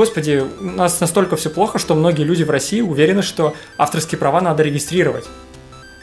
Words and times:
господи, 0.00 0.42
у 0.60 0.64
нас 0.64 0.98
настолько 1.00 1.36
все 1.36 1.50
плохо, 1.50 1.78
что 1.78 1.94
многие 1.94 2.22
люди 2.22 2.42
в 2.42 2.48
России 2.48 2.80
уверены, 2.80 3.20
что 3.20 3.52
авторские 3.76 4.18
права 4.18 4.40
надо 4.40 4.62
регистрировать. 4.62 5.26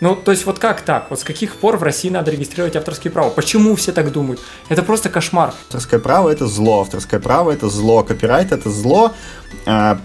Ну, 0.01 0.16
то 0.16 0.29
есть 0.29 0.46
вот 0.46 0.59
как 0.59 0.81
так? 0.81 1.08
Вот 1.09 1.20
с 1.20 1.23
каких 1.23 1.55
пор 1.55 1.77
в 1.77 1.83
России 1.83 2.11
надо 2.11 2.29
регистрировать 2.29 2.75
авторские 2.75 3.09
права? 3.11 3.31
Почему 3.31 3.75
все 3.75 3.91
так 3.91 4.11
думают? 4.11 4.39
Это 4.69 4.83
просто 4.83 5.09
кошмар. 5.09 5.51
Авторское 5.65 5.99
право— 5.99 6.29
это 6.31 6.45
зло, 6.45 6.81
авторское 6.81 7.19
право— 7.19 7.49
это 7.53 7.69
зло, 7.69 8.04
копирайт— 8.04 8.52
это 8.52 8.70
зло, 8.70 9.13
а, 9.65 9.98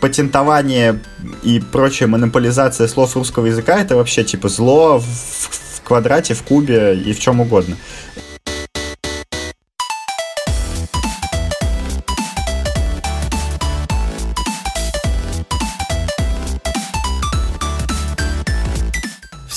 патентование 0.00 1.00
и 1.42 1.60
прочая 1.72 2.08
монополизация 2.08 2.86
слов 2.86 3.16
русского 3.16 3.46
языка— 3.46 3.80
это 3.80 3.96
вообще 3.96 4.22
типа 4.22 4.48
зло 4.48 5.00
в, 5.00 5.04
в 5.04 5.82
квадрате, 5.82 6.34
в 6.34 6.44
кубе 6.44 6.94
и 6.94 7.12
в 7.12 7.18
чем 7.18 7.40
угодно. 7.40 7.76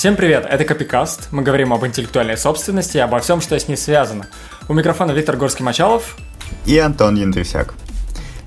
Всем 0.03 0.17
привет, 0.17 0.45
это 0.49 0.65
Копикаст. 0.65 1.29
Мы 1.31 1.43
говорим 1.43 1.71
об 1.71 1.85
интеллектуальной 1.85 2.35
собственности 2.35 2.97
и 2.97 2.99
обо 2.99 3.19
всем, 3.19 3.39
что 3.39 3.57
с 3.57 3.69
ней 3.69 3.77
связано. 3.77 4.27
У 4.67 4.73
микрофона 4.73 5.13
Виктор 5.13 5.37
Горский-Мачалов 5.37 6.17
и 6.65 6.77
Антон 6.77 7.15
Яндрисяк. 7.15 7.73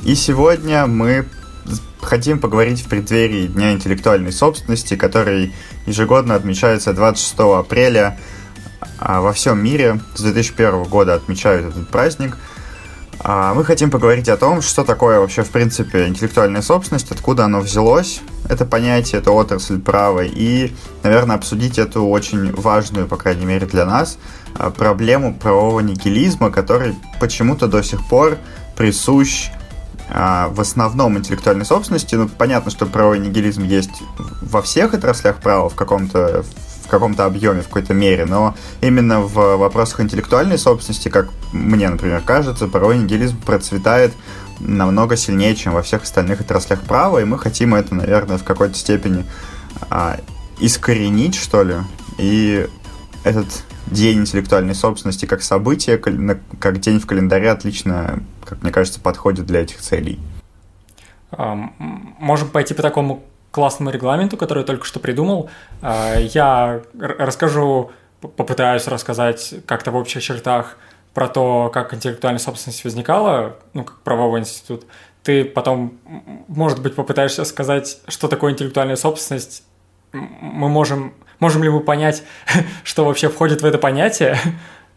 И 0.05 0.15
сегодня 0.16 0.87
мы 0.87 1.24
хотим 2.02 2.41
поговорить 2.41 2.82
в 2.82 2.91
преддверии 2.91 3.46
Дня 3.46 3.73
интеллектуальной 3.73 4.32
собственности, 4.32 4.96
который 4.96 5.55
ежегодно 5.87 6.34
отмечается 6.34 6.92
26 6.92 7.38
апреля 7.38 8.18
а, 8.98 9.23
во 9.23 9.32
всем 9.32 9.65
мире. 9.65 9.98
С 10.15 10.20
2001 10.20 10.82
года 10.82 11.15
отмечают 11.15 11.70
этот 11.70 11.88
праздник– 11.88 12.37
мы 13.25 13.65
хотим 13.65 13.91
поговорить 13.91 14.29
о 14.29 14.37
том, 14.37 14.62
что 14.62 14.84
такое 14.84 15.20
вообще, 15.20 15.43
в 15.43 15.51
принципе, 15.51 16.07
интеллектуальная 16.07 16.62
собственность, 16.62 17.11
откуда 17.11 17.45
оно 17.47 17.61
взялось, 17.61 18.20
это 18.48 18.65
понятие, 18.65 19.20
это 19.20 19.32
отрасль 19.32 19.80
права, 19.80 20.24
и, 20.24 20.73
наверное, 21.02 21.37
обсудить 21.37 21.79
эту 21.79 22.07
очень 22.07 22.52
важную, 22.54 23.07
по 23.07 23.16
крайней 23.16 23.46
мере 23.46 23.66
для 23.66 23.85
нас, 23.85 24.18
а, 24.54 24.71
проблему 24.71 25.35
правового 25.35 25.80
нигилизма, 25.80 26.51
который 26.51 26.95
почему-то 27.21 27.66
до 27.66 27.82
сих 27.82 28.07
пор 28.09 28.38
присущ 28.76 29.48
а, 30.09 30.48
в 30.48 30.60
основном 30.60 31.19
интеллектуальной 31.19 31.65
собственности. 31.65 32.15
Ну, 32.15 32.29
понятно, 32.29 32.71
что 32.71 32.87
правовой 32.87 33.19
нигилизм 33.19 33.65
есть 33.65 34.02
во 34.43 34.63
всех 34.63 34.95
отраслях 34.95 35.37
права 35.37 35.69
в 35.69 35.74
каком-то 35.74 36.45
в 36.87 36.88
каком-то 36.88 37.24
объеме, 37.24 37.62
в 37.62 37.66
какой-то 37.66 37.95
мере, 37.95 38.24
но 38.24 38.54
именно 38.80 39.20
в 39.20 39.56
вопросах 39.56 40.01
интеллектуальной 40.01 40.59
собственности, 40.59 41.09
как 41.09 41.29
мне, 41.52 41.88
например, 41.88 42.23
кажется, 42.24 42.68
порой 42.68 42.98
нигилизм 42.98 43.38
процветает 43.40 44.12
намного 44.60 45.16
сильнее, 45.16 45.54
чем 45.54 45.73
во 45.74 45.82
всех 45.82 46.04
остальных 46.04 46.40
отраслях 46.40 46.80
права, 46.82 47.18
и 47.18 47.24
мы 47.24 47.38
хотим 47.38 47.74
это, 47.74 47.95
наверное, 47.95 48.38
в 48.38 48.45
какой-то 48.45 48.74
степени 48.74 49.24
а, 49.90 50.18
искоренить, 50.59 51.34
что 51.34 51.62
ли, 51.62 51.74
и 52.18 52.66
этот 53.24 53.46
день 53.88 54.20
интеллектуальной 54.20 54.74
собственности 54.74 55.26
как 55.26 55.42
событие, 55.42 55.98
как 55.98 56.80
день 56.80 57.01
в 57.01 57.07
календаре 57.07 57.51
отлично, 57.51 58.20
как 58.45 58.62
мне 58.62 58.73
кажется, 58.73 59.01
подходит 59.01 59.46
для 59.46 59.60
этих 59.62 59.79
целей. 59.79 60.18
Можем 62.18 62.48
пойти 62.48 62.73
по 62.73 62.82
такому 62.82 63.24
классному 63.57 63.90
регламенту, 63.90 64.37
который 64.37 64.59
я 64.59 64.66
только 64.66 64.84
что 64.84 65.00
придумал. 65.00 65.49
А, 65.81 66.19
я 66.19 66.82
расскажу, 67.00 67.91
попытаюсь 68.21 68.87
рассказать 68.87 69.54
как-то 69.65 69.93
в 69.93 69.97
общих 69.97 70.22
чертах 70.22 70.76
про 71.15 71.26
то, 71.26 71.71
как 71.72 71.94
интеллектуальная 71.94 72.38
собственность 72.38 72.84
возникала, 72.84 73.56
ну, 73.72 73.84
как 73.84 74.00
правовой 74.00 74.41
институт. 74.41 74.84
Ты 75.22 75.43
потом, 75.47 75.98
может 76.48 76.82
быть, 76.82 76.94
попытаешься 76.94 77.47
сказать, 77.47 77.98
что 78.09 78.28
такое 78.28 78.53
интеллектуальная 78.53 78.97
собственность. 78.97 79.62
Мы 80.12 80.69
можем, 80.69 81.15
можем 81.38 81.62
ли 81.62 81.70
мы 81.70 81.81
понять, 81.81 82.25
что 82.84 83.06
вообще 83.06 83.31
входит 83.31 83.62
в 83.62 83.64
это 83.64 83.78
понятие? 83.78 84.36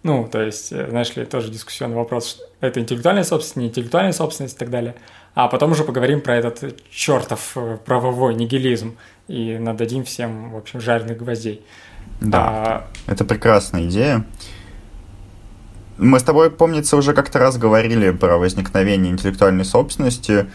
Ну, 0.04 0.28
то 0.32 0.42
есть, 0.42 0.70
знаешь 0.70 1.16
ли, 1.16 1.26
тоже 1.26 1.52
дискуссионный 1.52 1.98
вопрос, 1.98 2.42
это 2.62 2.80
интеллектуальная 2.80 3.24
собственность, 3.24 3.56
не 3.58 3.68
интеллектуальная 3.68 4.14
собственность 4.14 4.56
и 4.56 4.60
так 4.60 4.70
далее 4.70 4.96
а 5.36 5.48
потом 5.48 5.72
уже 5.72 5.84
поговорим 5.84 6.22
про 6.22 6.36
этот 6.36 6.76
чертов 6.90 7.52
э, 7.56 7.78
правовой 7.86 8.36
нигилизм 8.36 8.98
и 9.28 9.58
нададим 9.58 10.04
всем, 10.04 10.52
в 10.52 10.58
общем, 10.58 10.82
жареных 10.82 11.18
гвоздей. 11.18 11.66
Да, 12.20 12.40
а... 12.46 12.88
это 13.08 13.24
прекрасная 13.26 13.86
идея. 13.86 14.26
Мы 15.98 16.20
с 16.20 16.24
тобой, 16.24 16.50
помнится, 16.50 16.98
уже 16.98 17.14
как-то 17.14 17.40
раз 17.40 17.58
говорили 17.58 18.12
про 18.12 18.38
возникновение 18.38 19.12
интеллектуальной 19.12 19.66
собственности. 19.66 20.50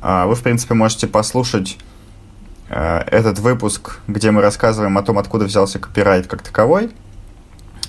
А, 0.00 0.26
вы, 0.26 0.34
в 0.34 0.42
принципе, 0.42 0.74
можете 0.74 1.06
послушать 1.06 1.78
э, 2.70 2.98
этот 3.06 3.38
выпуск, 3.38 4.00
где 4.08 4.30
мы 4.30 4.40
рассказываем 4.40 4.96
о 4.98 5.02
том, 5.02 5.18
откуда 5.18 5.44
взялся 5.44 5.78
копирайт 5.78 6.26
как 6.26 6.42
таковой– 6.42 6.90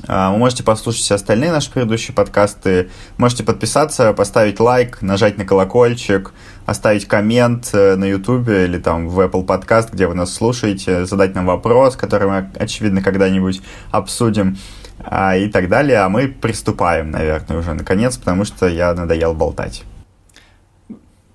вы 0.07 0.37
можете 0.37 0.63
послушать 0.63 1.01
все 1.01 1.15
остальные 1.15 1.51
наши 1.51 1.71
предыдущие 1.71 2.13
подкасты. 2.13 2.89
Можете 3.17 3.43
подписаться, 3.43 4.13
поставить 4.13 4.59
лайк, 4.59 5.01
нажать 5.01 5.37
на 5.37 5.45
колокольчик, 5.45 6.33
оставить 6.65 7.07
коммент 7.07 7.69
э, 7.73 7.95
на 7.95 8.05
YouTube 8.05 8.47
или 8.49 8.79
там 8.79 9.07
в 9.07 9.19
Apple 9.19 9.45
Podcast, 9.45 9.89
где 9.91 10.07
вы 10.07 10.15
нас 10.15 10.33
слушаете, 10.33 11.05
задать 11.05 11.35
нам 11.35 11.45
вопрос, 11.45 11.95
который 11.95 12.27
мы, 12.27 12.49
очевидно, 12.57 13.01
когда-нибудь 13.01 13.61
обсудим 13.91 14.57
а, 14.99 15.35
и 15.35 15.47
так 15.49 15.69
далее. 15.69 15.99
А 15.99 16.09
мы 16.09 16.27
приступаем, 16.27 17.11
наверное, 17.11 17.57
уже 17.57 17.73
наконец, 17.73 18.17
потому 18.17 18.45
что 18.45 18.67
я 18.67 18.93
надоел 18.93 19.33
болтать. 19.33 19.83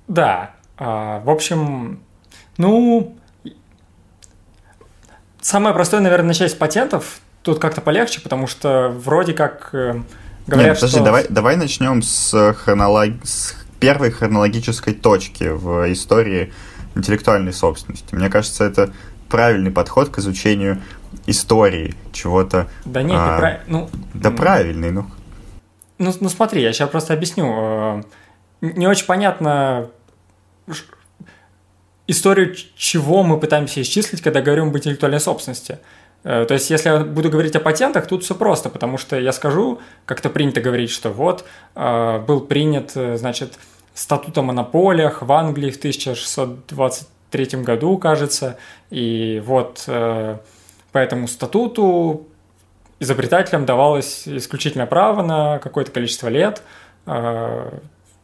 Да. 0.08 0.50
А, 0.76 1.20
в 1.20 1.30
общем, 1.30 2.00
ну, 2.56 3.16
самое 5.40 5.74
простое, 5.74 6.00
наверное, 6.00 6.28
начать 6.28 6.50
с 6.50 6.54
патентов 6.54 7.20
тут 7.42 7.58
как-то 7.58 7.80
полегче, 7.80 8.20
потому 8.20 8.46
что 8.46 8.88
вроде 8.88 9.32
как 9.32 9.70
э, 9.72 10.00
говорят, 10.46 10.70
Нет, 10.70 10.76
подожди, 10.76 10.96
что... 10.96 11.04
давай, 11.04 11.26
давай 11.28 11.56
начнем 11.56 12.02
с, 12.02 12.54
хронолог... 12.54 13.12
с 13.24 13.54
первой 13.78 14.10
хронологической 14.10 14.94
точки 14.94 15.44
в 15.44 15.90
истории 15.92 16.52
интеллектуальной 16.94 17.52
собственности. 17.52 18.14
Мне 18.14 18.28
кажется, 18.28 18.64
это 18.64 18.92
правильный 19.28 19.70
подход 19.70 20.10
к 20.10 20.18
изучению 20.18 20.82
истории 21.26 21.94
чего-то. 22.12 22.68
Да 22.84 23.02
нет, 23.02 23.16
а... 23.18 23.38
прав... 23.38 23.60
ну, 23.66 23.90
Да 24.14 24.30
правильный, 24.30 24.90
ну. 24.90 25.06
Ну, 25.98 26.14
ну 26.20 26.28
смотри, 26.28 26.62
я 26.62 26.72
сейчас 26.72 26.88
просто 26.88 27.14
объясню. 27.14 27.52
Э, 27.52 28.02
не 28.60 28.86
очень 28.86 29.06
понятно 29.06 29.90
историю, 32.06 32.54
чего 32.76 33.22
мы 33.22 33.38
пытаемся 33.38 33.82
исчислить, 33.82 34.20
когда 34.20 34.40
говорим 34.40 34.68
об 34.68 34.76
интеллектуальной 34.76 35.20
собственности. 35.20 35.78
Э, 36.22 36.44
то 36.46 36.54
есть, 36.54 36.70
если 36.70 36.88
я 36.90 36.98
буду 37.00 37.30
говорить 37.30 37.56
о 37.56 37.60
патентах, 37.60 38.06
тут 38.06 38.24
все 38.24 38.34
просто, 38.34 38.68
потому 38.68 38.98
что 38.98 39.18
я 39.18 39.32
скажу, 39.32 39.80
как-то 40.04 40.28
принято 40.30 40.60
говорить, 40.60 40.90
что 40.90 41.10
вот 41.10 41.44
э, 41.74 42.18
был 42.26 42.40
принят, 42.42 42.92
э, 42.94 43.16
значит, 43.16 43.58
статут 43.94 44.36
о 44.38 44.42
монополиях 44.42 45.22
в 45.22 45.32
Англии 45.32 45.70
в 45.70 45.78
1623 45.78 47.62
году, 47.62 47.98
кажется, 47.98 48.56
и 48.90 49.42
вот 49.44 49.84
по 49.86 50.98
этому 50.98 51.28
статуту 51.28 52.26
изобретателям 52.98 53.66
давалось 53.66 54.26
исключительное 54.26 54.86
право 54.86 55.22
на 55.22 55.58
какое-то 55.58 55.90
количество 55.90 56.28
лет, 56.28 56.62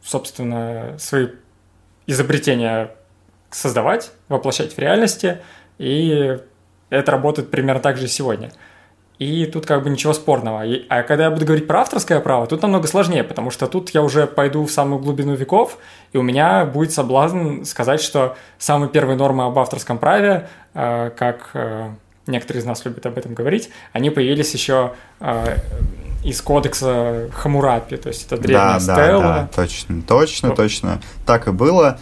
собственно, 0.03 0.95
свои 0.97 1.27
изобретения 2.07 2.91
создавать, 3.51 4.11
воплощать 4.29 4.73
в 4.73 4.79
реальности 4.79 5.41
и 5.77 6.39
это 6.89 7.11
работает 7.11 7.51
примерно 7.51 7.81
так 7.81 7.97
же 7.97 8.07
сегодня. 8.07 8.51
И 9.19 9.47
тут 9.47 9.65
как 9.65 9.83
бы 9.83 9.89
ничего 9.89 10.13
спорного. 10.13 10.63
а 10.89 11.01
когда 11.01 11.25
я 11.25 11.31
буду 11.31 11.45
говорить 11.45 11.65
про 11.65 11.81
авторское 11.81 12.19
право, 12.19 12.45
тут 12.45 12.61
намного 12.61 12.87
сложнее, 12.87 13.23
потому 13.23 13.49
что 13.49 13.65
тут 13.65 13.89
я 13.89 14.03
уже 14.03 14.27
пойду 14.27 14.63
в 14.63 14.71
самую 14.71 14.99
глубину 15.01 15.33
веков, 15.33 15.79
и 16.13 16.17
у 16.17 16.21
меня 16.21 16.65
будет 16.65 16.93
соблазн 16.93 17.63
сказать, 17.63 17.99
что 17.99 18.35
самые 18.59 18.89
первые 18.89 19.17
нормы 19.17 19.45
об 19.45 19.57
авторском 19.57 19.97
праве, 19.97 20.49
э, 20.75 21.09
как 21.17 21.49
э, 21.55 21.89
некоторые 22.27 22.61
из 22.61 22.65
нас 22.65 22.85
любят 22.85 23.07
об 23.07 23.17
этом 23.17 23.33
говорить, 23.33 23.71
они 23.91 24.11
появились 24.11 24.53
еще 24.53 24.93
э, 25.19 25.57
из 26.23 26.39
кодекса 26.41 27.29
Хамурапи, 27.33 27.97
то 27.97 28.09
есть 28.09 28.27
это 28.27 28.37
древняя 28.37 28.73
да, 28.73 28.79
стела. 28.79 29.21
Да, 29.21 29.33
да, 29.41 29.49
точно, 29.55 30.01
точно, 30.03 30.55
точно. 30.55 31.01
Так 31.25 31.47
и 31.47 31.51
было. 31.51 31.99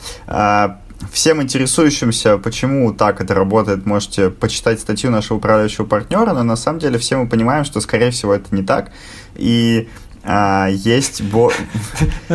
Всем 1.11 1.41
интересующимся, 1.41 2.37
почему 2.37 2.93
так 2.93 3.21
это 3.21 3.33
работает, 3.33 3.85
можете 3.85 4.29
почитать 4.29 4.79
статью 4.79 5.11
нашего 5.11 5.37
управляющего 5.37 5.85
партнера, 5.85 6.33
но 6.33 6.43
на 6.43 6.55
самом 6.55 6.79
деле 6.79 6.97
все 6.97 7.17
мы 7.17 7.27
понимаем, 7.27 7.65
что, 7.65 7.81
скорее 7.81 8.11
всего, 8.11 8.33
это 8.33 8.55
не 8.55 8.63
так. 8.63 8.91
И 9.35 9.89
а, 10.23 10.67
есть... 10.69 11.21
Бо... 11.21 11.51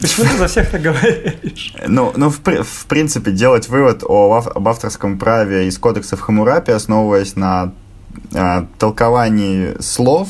Почему 0.00 0.28
ты 0.28 0.36
за 0.36 0.46
всех 0.48 0.70
так 0.70 0.82
говоришь? 0.82 1.74
Ну, 1.86 2.12
ну 2.16 2.30
в, 2.30 2.40
в 2.40 2.86
принципе, 2.86 3.30
делать 3.30 3.68
вывод 3.68 4.02
о, 4.04 4.42
об 4.54 4.68
авторском 4.68 5.18
праве 5.18 5.66
из 5.66 5.78
кодексов 5.78 6.20
Хамурапи, 6.20 6.72
основываясь 6.72 7.36
на 7.36 7.72
а, 8.34 8.66
толковании 8.78 9.80
слов, 9.80 10.28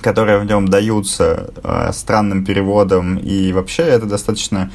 которые 0.00 0.38
в 0.38 0.44
нем 0.44 0.68
даются 0.68 1.50
а, 1.62 1.92
странным 1.92 2.44
переводом, 2.44 3.16
и 3.16 3.52
вообще 3.52 3.82
это 3.82 4.06
достаточно 4.06 4.70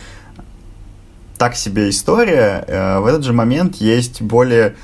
так 1.39 1.56
себе 1.56 1.89
история, 1.89 2.63
э, 2.68 3.00
в 3.00 3.07
этот 3.07 3.24
же 3.24 3.33
момент 3.33 3.77
есть 3.77 4.21
более 4.21 4.75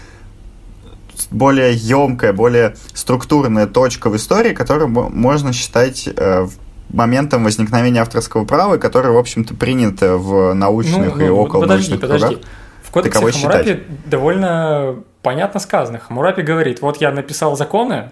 более 1.29 1.73
емкая, 1.73 2.33
более 2.33 2.75
структурная 2.93 3.67
точка 3.67 4.09
в 4.09 4.15
истории, 4.15 4.53
которую 4.53 4.89
можно 4.89 5.53
считать 5.53 6.07
э, 6.07 6.47
моментом 6.89 7.43
возникновения 7.43 8.01
авторского 8.01 8.45
права, 8.45 8.77
которое, 8.77 9.11
в 9.11 9.17
общем-то, 9.17 9.53
принято 9.55 10.17
в 10.17 10.53
научных 10.53 11.15
ну, 11.15 11.25
и 11.25 11.27
ну, 11.27 11.37
около 11.37 11.61
подожди, 11.61 11.91
научных 11.91 12.01
подожди. 12.01 12.35
кругах. 12.35 12.49
В 12.83 12.91
кодексе 12.91 13.19
Таково 13.19 13.31
Хамурапи 13.31 13.63
считать. 13.63 14.09
довольно 14.09 14.95
понятно 15.21 15.59
сказано. 15.59 15.99
Хамурапи 15.99 16.41
говорит, 16.41 16.81
вот 16.81 17.01
я 17.01 17.11
написал 17.11 17.55
законы, 17.57 18.11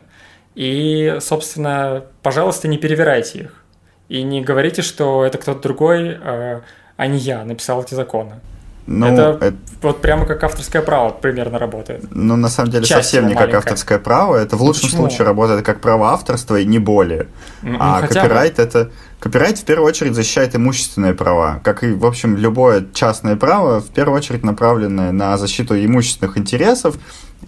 и, 0.56 1.18
собственно, 1.22 2.04
пожалуйста, 2.22 2.68
не 2.68 2.78
перевирайте 2.78 3.40
их. 3.40 3.64
И 4.10 4.22
не 4.24 4.42
говорите, 4.42 4.82
что 4.82 5.26
это 5.26 5.38
кто-то 5.38 5.62
другой, 5.62 6.18
э, 6.22 6.62
а 6.98 7.08
не 7.08 7.18
я 7.18 7.44
написал 7.46 7.82
эти 7.82 7.96
законы. 7.96 8.40
Ну, 8.86 9.06
это, 9.06 9.46
это 9.46 9.58
вот 9.82 10.02
прямо 10.02 10.26
как 10.26 10.44
авторское 10.44 10.82
право 10.82 11.10
примерно 11.10 11.58
работает. 11.58 12.06
Ну, 12.12 12.36
на 12.36 12.50
самом 12.50 12.72
деле, 12.72 12.86
Часть 12.86 13.10
совсем 13.10 13.28
не 13.28 13.34
маленькая. 13.34 13.62
как 13.62 13.66
авторское 13.66 14.00
право. 14.00 14.36
Это 14.36 14.58
в 14.58 14.62
лучшем 14.62 14.90
Почему? 14.90 15.08
случае 15.08 15.26
работает 15.26 15.66
как 15.66 15.80
право 15.80 16.12
авторства 16.12 16.60
и 16.60 16.66
не 16.66 16.80
более. 16.80 17.28
Ну, 17.62 17.78
а 17.80 18.02
хотя 18.02 18.22
копирайт 18.22 18.58
бы. 18.58 18.64
это. 18.64 18.92
Копирайт 19.20 19.58
в 19.58 19.64
первую 19.64 19.88
очередь 19.88 20.16
защищает 20.16 20.54
имущественные 20.54 21.14
права. 21.14 21.62
Как 21.64 21.84
и, 21.86 21.94
в 21.94 22.06
общем, 22.06 22.36
любое 22.36 22.86
частное 22.94 23.38
право, 23.38 23.80
в 23.80 23.88
первую 23.88 24.18
очередь 24.18 24.44
направленное 24.44 25.14
на 25.14 25.38
защиту 25.38 25.76
имущественных 25.76 26.38
интересов. 26.38 26.98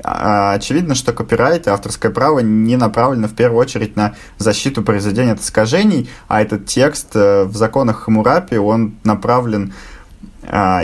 А, 0.04 0.54
очевидно, 0.54 0.96
что 0.96 1.14
копирайт 1.14 1.68
и 1.68 1.70
авторское 1.70 2.12
право 2.12 2.40
не 2.40 2.78
направлено 2.78 3.28
в 3.28 3.36
первую 3.36 3.60
очередь 3.60 3.96
на 3.96 4.16
защиту 4.38 4.84
произведения 4.84 5.34
от 5.34 5.42
искажений, 5.42 6.10
а 6.28 6.42
этот 6.42 6.66
текст 6.66 7.16
э, 7.16 7.44
в 7.44 7.56
законах 7.56 8.04
Хамурапи, 8.04 8.58
он 8.58 8.96
направлен 9.04 9.74
а, 9.74 9.95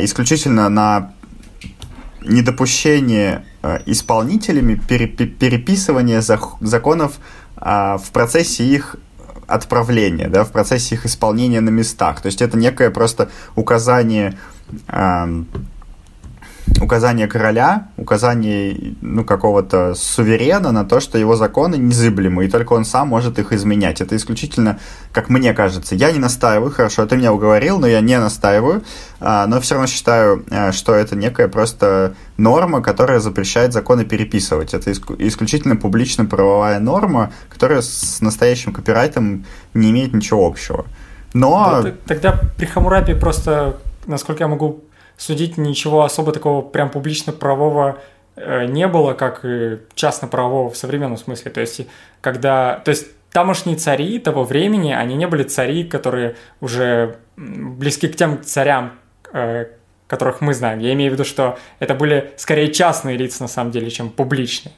исключительно 0.01 0.69
на 0.69 1.13
недопущение 2.23 3.45
а, 3.61 3.81
исполнителями 3.85 4.75
переписывания 4.75 6.21
законов 6.21 7.19
а, 7.57 7.97
в 7.97 8.11
процессе 8.11 8.63
их 8.63 8.95
отправления, 9.47 10.29
да, 10.29 10.43
в 10.43 10.51
процессе 10.51 10.95
их 10.95 11.05
исполнения 11.05 11.61
на 11.61 11.69
местах. 11.69 12.21
То 12.21 12.27
есть 12.27 12.41
это 12.41 12.57
некое 12.57 12.89
просто 12.89 13.29
указание 13.55 14.37
указание 16.81 17.27
короля, 17.27 17.89
указание 17.97 18.95
ну, 19.01 19.23
какого-то 19.23 19.93
суверена 19.95 20.71
на 20.71 20.83
то, 20.83 20.99
что 20.99 21.17
его 21.17 21.35
законы 21.35 21.75
незыблемы, 21.75 22.45
и 22.45 22.49
только 22.49 22.73
он 22.73 22.85
сам 22.85 23.07
может 23.09 23.39
их 23.39 23.53
изменять. 23.53 24.01
Это 24.01 24.15
исключительно, 24.15 24.79
как 25.11 25.29
мне 25.29 25.53
кажется. 25.53 25.95
Я 25.95 26.11
не 26.11 26.19
настаиваю, 26.19 26.71
хорошо, 26.71 27.05
ты 27.05 27.17
меня 27.17 27.33
уговорил, 27.33 27.79
но 27.79 27.87
я 27.87 28.01
не 28.01 28.19
настаиваю, 28.19 28.83
а, 29.19 29.47
но 29.47 29.61
все 29.61 29.75
равно 29.75 29.87
считаю, 29.87 30.45
а, 30.49 30.71
что 30.71 30.93
это 30.93 31.15
некая 31.15 31.47
просто 31.47 32.15
норма, 32.37 32.81
которая 32.81 33.19
запрещает 33.19 33.73
законы 33.73 34.03
переписывать. 34.03 34.73
Это 34.73 34.91
исключительно 34.91 35.75
публично-правовая 35.75 36.79
норма, 36.79 37.31
которая 37.49 37.81
с 37.81 38.21
настоящим 38.21 38.73
копирайтом 38.73 39.45
не 39.73 39.91
имеет 39.91 40.13
ничего 40.13 40.45
общего. 40.45 40.85
Но... 41.33 41.81
Да, 41.83 41.93
тогда 42.07 42.41
при 42.57 42.65
Хамурапе 42.65 43.15
просто, 43.15 43.77
насколько 44.05 44.43
я 44.43 44.47
могу 44.47 44.83
судить 45.21 45.57
ничего 45.57 46.03
особо 46.03 46.31
такого 46.31 46.63
прям 46.63 46.89
публично-правового 46.89 47.99
э, 48.35 48.65
не 48.65 48.87
было, 48.87 49.13
как 49.13 49.45
и 49.45 49.77
частно-правового 49.93 50.71
в 50.71 50.75
современном 50.75 51.17
смысле. 51.17 51.51
То 51.51 51.61
есть, 51.61 51.81
когда... 52.21 52.81
То 52.83 52.89
есть, 52.89 53.07
тамошние 53.31 53.77
цари 53.77 54.17
того 54.17 54.43
времени, 54.43 54.91
они 54.91 55.15
не 55.15 55.27
были 55.27 55.43
цари, 55.43 55.83
которые 55.83 56.35
уже 56.59 57.17
близки 57.37 58.07
к 58.07 58.15
тем 58.15 58.43
царям, 58.43 58.93
э, 59.31 59.67
которых 60.07 60.41
мы 60.41 60.55
знаем. 60.55 60.79
Я 60.79 60.93
имею 60.93 61.11
в 61.11 61.13
виду, 61.13 61.23
что 61.23 61.59
это 61.77 61.93
были 61.93 62.33
скорее 62.37 62.73
частные 62.73 63.15
лица, 63.15 63.43
на 63.43 63.47
самом 63.47 63.71
деле, 63.71 63.91
чем 63.91 64.09
публичные 64.09 64.73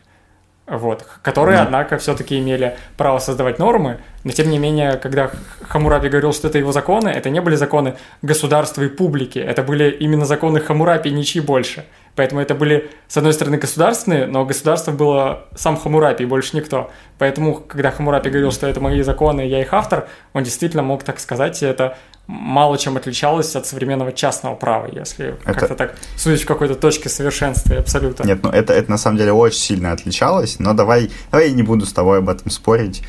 вот, 0.65 1.05
которые, 1.21 1.57
да. 1.57 1.63
однако, 1.63 1.97
все-таки 1.97 2.39
имели 2.39 2.77
право 2.95 3.19
создавать 3.19 3.59
нормы, 3.59 3.99
но 4.23 4.31
тем 4.31 4.49
не 4.49 4.57
менее, 4.57 4.93
когда 4.93 5.29
Хамурапи 5.67 6.07
говорил, 6.07 6.31
что 6.31 6.47
это 6.47 6.57
его 6.57 6.71
законы, 6.71 7.09
это 7.09 7.29
не 7.29 7.41
были 7.41 7.55
законы 7.55 7.95
государства 8.21 8.81
и 8.81 8.87
публики, 8.87 9.39
это 9.39 9.61
были 9.61 9.91
именно 9.91 10.25
законы 10.25 10.61
Хамурапи 10.61 11.09
ничьи 11.09 11.41
больше. 11.41 11.85
Поэтому 12.15 12.41
это 12.41 12.53
были, 12.53 12.91
с 13.07 13.17
одной 13.17 13.33
стороны, 13.33 13.57
государственные, 13.57 14.27
но 14.27 14.45
государство 14.45 14.91
было 14.91 15.47
сам 15.55 15.75
Хамурапи 15.75 16.23
и 16.23 16.27
больше 16.27 16.55
никто. 16.55 16.91
Поэтому, 17.17 17.55
когда 17.55 17.91
Хамурапи 17.91 18.29
говорил, 18.29 18.51
что 18.51 18.67
это 18.67 18.79
мои 18.79 19.01
законы, 19.01 19.41
я 19.41 19.61
их 19.61 19.73
автор, 19.73 20.07
он 20.33 20.43
действительно 20.43 20.83
мог 20.83 21.03
так 21.03 21.19
сказать, 21.19 21.61
и 21.63 21.65
это 21.65 21.97
мало 22.27 22.77
чем 22.77 22.95
отличалось 22.95 23.55
от 23.55 23.65
современного 23.65 24.13
частного 24.13 24.55
права, 24.55 24.87
если 24.91 25.35
это... 25.43 25.53
как-то 25.53 25.75
так 25.75 25.95
судить 26.15 26.43
в 26.43 26.45
какой-то 26.45 26.75
точке 26.75 27.09
совершенства 27.09 27.77
абсолютно. 27.77 28.23
Нет, 28.23 28.39
ну 28.43 28.49
это, 28.49 28.73
это 28.73 28.89
на 28.89 28.97
самом 28.97 29.17
деле 29.17 29.33
очень 29.33 29.59
сильно 29.59 29.91
отличалось, 29.91 30.59
но 30.59 30.73
давай, 30.73 31.11
давай 31.31 31.49
я 31.49 31.53
не 31.53 31.63
буду 31.63 31.85
с 31.85 31.93
тобой 31.93 32.19
об 32.19 32.29
этом 32.29 32.49
спорить. 32.49 33.03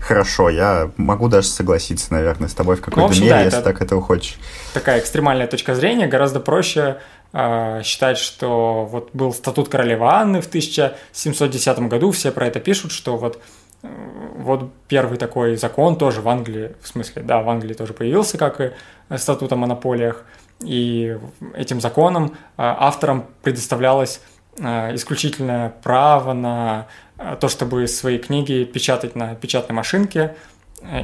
Хорошо, 0.00 0.48
я 0.48 0.90
могу 0.96 1.28
даже 1.28 1.48
согласиться, 1.48 2.12
наверное, 2.12 2.48
с 2.48 2.54
тобой 2.54 2.76
в 2.76 2.80
какой-то 2.80 3.00
ну, 3.00 3.06
в 3.06 3.10
общем, 3.10 3.24
мере, 3.24 3.34
да, 3.34 3.42
если 3.42 3.60
так 3.60 3.82
этого 3.82 4.00
хочешь. 4.00 4.38
Такая 4.72 4.98
экстремальная 4.98 5.46
точка 5.46 5.74
зрения, 5.74 6.06
гораздо 6.06 6.40
проще 6.40 7.00
э, 7.34 7.82
считать, 7.84 8.16
что 8.16 8.86
вот 8.86 9.10
был 9.12 9.34
статут 9.34 9.68
королевы 9.68 10.06
Анны 10.06 10.40
в 10.40 10.46
1710 10.46 11.78
году, 11.80 12.12
все 12.12 12.30
про 12.32 12.46
это 12.46 12.60
пишут, 12.60 12.92
что 12.92 13.18
вот 13.18 13.42
вот 13.82 14.70
первый 14.88 15.18
такой 15.18 15.56
закон 15.56 15.96
тоже 15.96 16.20
в 16.20 16.28
Англии, 16.28 16.74
в 16.82 16.88
смысле, 16.88 17.22
да, 17.22 17.42
в 17.42 17.48
Англии 17.48 17.74
тоже 17.74 17.92
появился, 17.92 18.38
как 18.38 18.60
и 18.60 18.72
статут 19.16 19.52
о 19.52 19.56
монополиях, 19.56 20.24
и 20.62 21.16
этим 21.54 21.80
законом 21.80 22.26
э, 22.26 22.32
авторам 22.56 23.26
предоставлялось 23.42 24.20
э, 24.58 24.94
исключительное 24.94 25.70
право 25.82 26.32
на 26.34 26.86
э, 27.16 27.36
то, 27.40 27.48
чтобы 27.48 27.86
свои 27.88 28.18
книги 28.18 28.64
печатать 28.64 29.16
на 29.16 29.34
печатной 29.34 29.74
машинке 29.74 30.36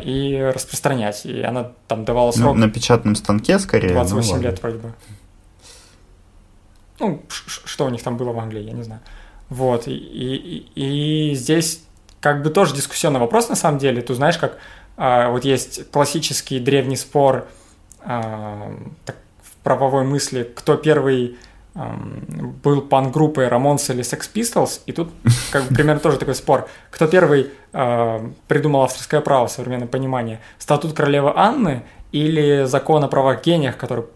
и 0.05 0.51
распространять. 0.55 1.27
И 1.27 1.43
она 1.43 1.73
там 1.87 2.05
давала 2.05 2.33
срок... 2.33 2.55
Ну, 2.55 2.67
на 2.67 2.71
печатном 2.71 3.15
станке 3.15 3.59
скорее. 3.59 3.91
28 3.91 4.37
ну, 4.37 4.43
лет 4.43 4.63
вроде 4.63 4.79
бы. 4.79 4.93
Ну, 6.99 7.23
что 7.29 7.85
у 7.85 7.91
них 7.91 8.03
там 8.03 8.17
было 8.17 8.33
в 8.33 8.39
Англии, 8.39 8.63
я 8.63 8.73
не 8.73 8.83
знаю. 8.83 9.01
Вот, 9.49 9.87
и, 9.87 9.93
и, 9.93 11.31
и 11.31 11.35
здесь 11.35 11.86
как 12.27 12.43
бы 12.43 12.51
тоже 12.51 12.75
дискуссионный 12.75 13.21
вопрос 13.21 13.49
на 13.49 13.55
самом 13.55 13.79
деле. 13.79 14.03
Ты 14.03 14.13
знаешь, 14.15 14.37
как 14.37 14.59
а, 14.97 15.31
вот 15.31 15.45
есть 15.45 15.89
классический 15.93 16.59
древний 16.59 16.97
спор 16.97 17.47
а, 18.01 18.73
так, 19.05 19.15
в 19.45 19.63
правовой 19.63 20.03
мысли, 20.03 20.43
кто 20.43 20.75
первый 20.77 21.39
а, 21.77 21.97
был 22.65 22.83
пан-группой 22.83 23.47
Рамонс 23.47 23.91
или 23.91 24.03
Sex 24.03 24.29
Pistols, 24.35 24.81
и 24.87 24.93
тут 24.93 25.11
как 25.53 25.67
бы 25.67 25.75
примерно 25.77 26.01
тоже 26.01 26.19
такой 26.19 26.35
спор. 26.35 26.69
Кто 26.91 27.07
первый 27.07 27.53
а, 27.73 28.29
придумал 28.49 28.83
авторское 28.83 29.21
право 29.21 29.47
в 29.47 29.53
современном 29.53 29.87
понимании? 29.87 30.41
Статут 30.59 30.95
королевы 30.95 31.33
Анны 31.33 31.85
или 32.11 32.65
закон 32.65 33.05
о 33.05 33.09
правах 33.09 33.45
гениях, 33.45 33.77
который 33.77 34.07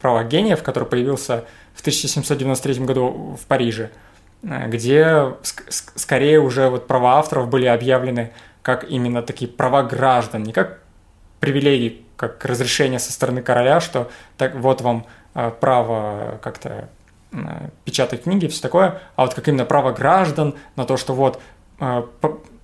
правах 0.00 0.28
гениев, 0.28 0.62
который 0.62 0.88
появился 0.88 1.44
в 1.74 1.80
1793 1.82 2.86
году 2.86 3.36
в 3.38 3.44
Париже? 3.44 3.84
Э, 3.84 4.09
где 4.42 5.34
скорее 5.68 6.40
уже 6.40 6.68
вот 6.68 6.86
права 6.86 7.18
авторов 7.18 7.48
были 7.48 7.66
объявлены 7.66 8.32
как 8.62 8.84
именно 8.90 9.22
такие 9.22 9.50
права 9.50 9.82
граждан, 9.82 10.42
не 10.42 10.52
как 10.52 10.80
привилегии, 11.40 12.04
как 12.16 12.44
разрешение 12.44 12.98
со 12.98 13.12
стороны 13.12 13.42
короля, 13.42 13.80
что 13.80 14.10
так 14.36 14.54
вот 14.54 14.82
вам 14.82 15.06
э, 15.34 15.50
право 15.60 16.38
как-то 16.42 16.88
э, 17.32 17.36
печатать 17.84 18.24
книги 18.24 18.46
и 18.46 18.48
все 18.48 18.60
такое, 18.60 19.00
а 19.16 19.24
вот 19.24 19.34
как 19.34 19.48
именно 19.48 19.64
право 19.64 19.92
граждан 19.92 20.54
на 20.76 20.84
то, 20.84 20.96
что 20.96 21.14
вот 21.14 21.40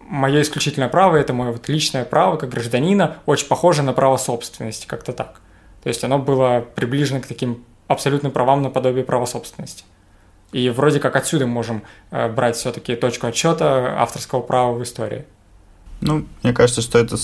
мое 0.09 0.43
исключительное 0.43 0.89
право, 0.89 1.17
это 1.17 1.33
мое 1.33 1.53
вот 1.53 1.69
личное 1.69 2.05
право 2.05 2.37
как 2.37 2.51
гражданина, 2.51 3.17
очень 3.27 3.49
похоже 3.49 3.83
на 3.83 3.93
право 3.93 4.17
собственности, 4.17 4.87
как-то 4.87 5.13
так. 5.13 5.41
То 5.83 5.89
есть 5.89 6.03
оно 6.05 6.19
было 6.19 6.65
приближено 6.75 7.21
к 7.21 7.27
таким 7.27 7.65
абсолютным 7.89 8.33
правам 8.33 8.63
наподобие 8.63 9.05
права 9.05 9.27
собственности. 9.27 9.85
И 10.57 10.71
вроде 10.71 11.01
как 11.01 11.17
отсюда 11.17 11.47
мы 11.47 11.53
можем 11.53 11.83
э, 12.11 12.31
брать 12.31 12.57
все-таки 12.57 12.97
точку 12.97 13.27
отсчета 13.27 14.01
авторского 14.01 14.41
права 14.41 14.73
в 14.73 14.83
истории. 14.83 15.27
Ну, 16.01 16.25
мне 16.43 16.55
кажется, 16.55 16.81
что 16.81 16.99
это, 16.99 17.17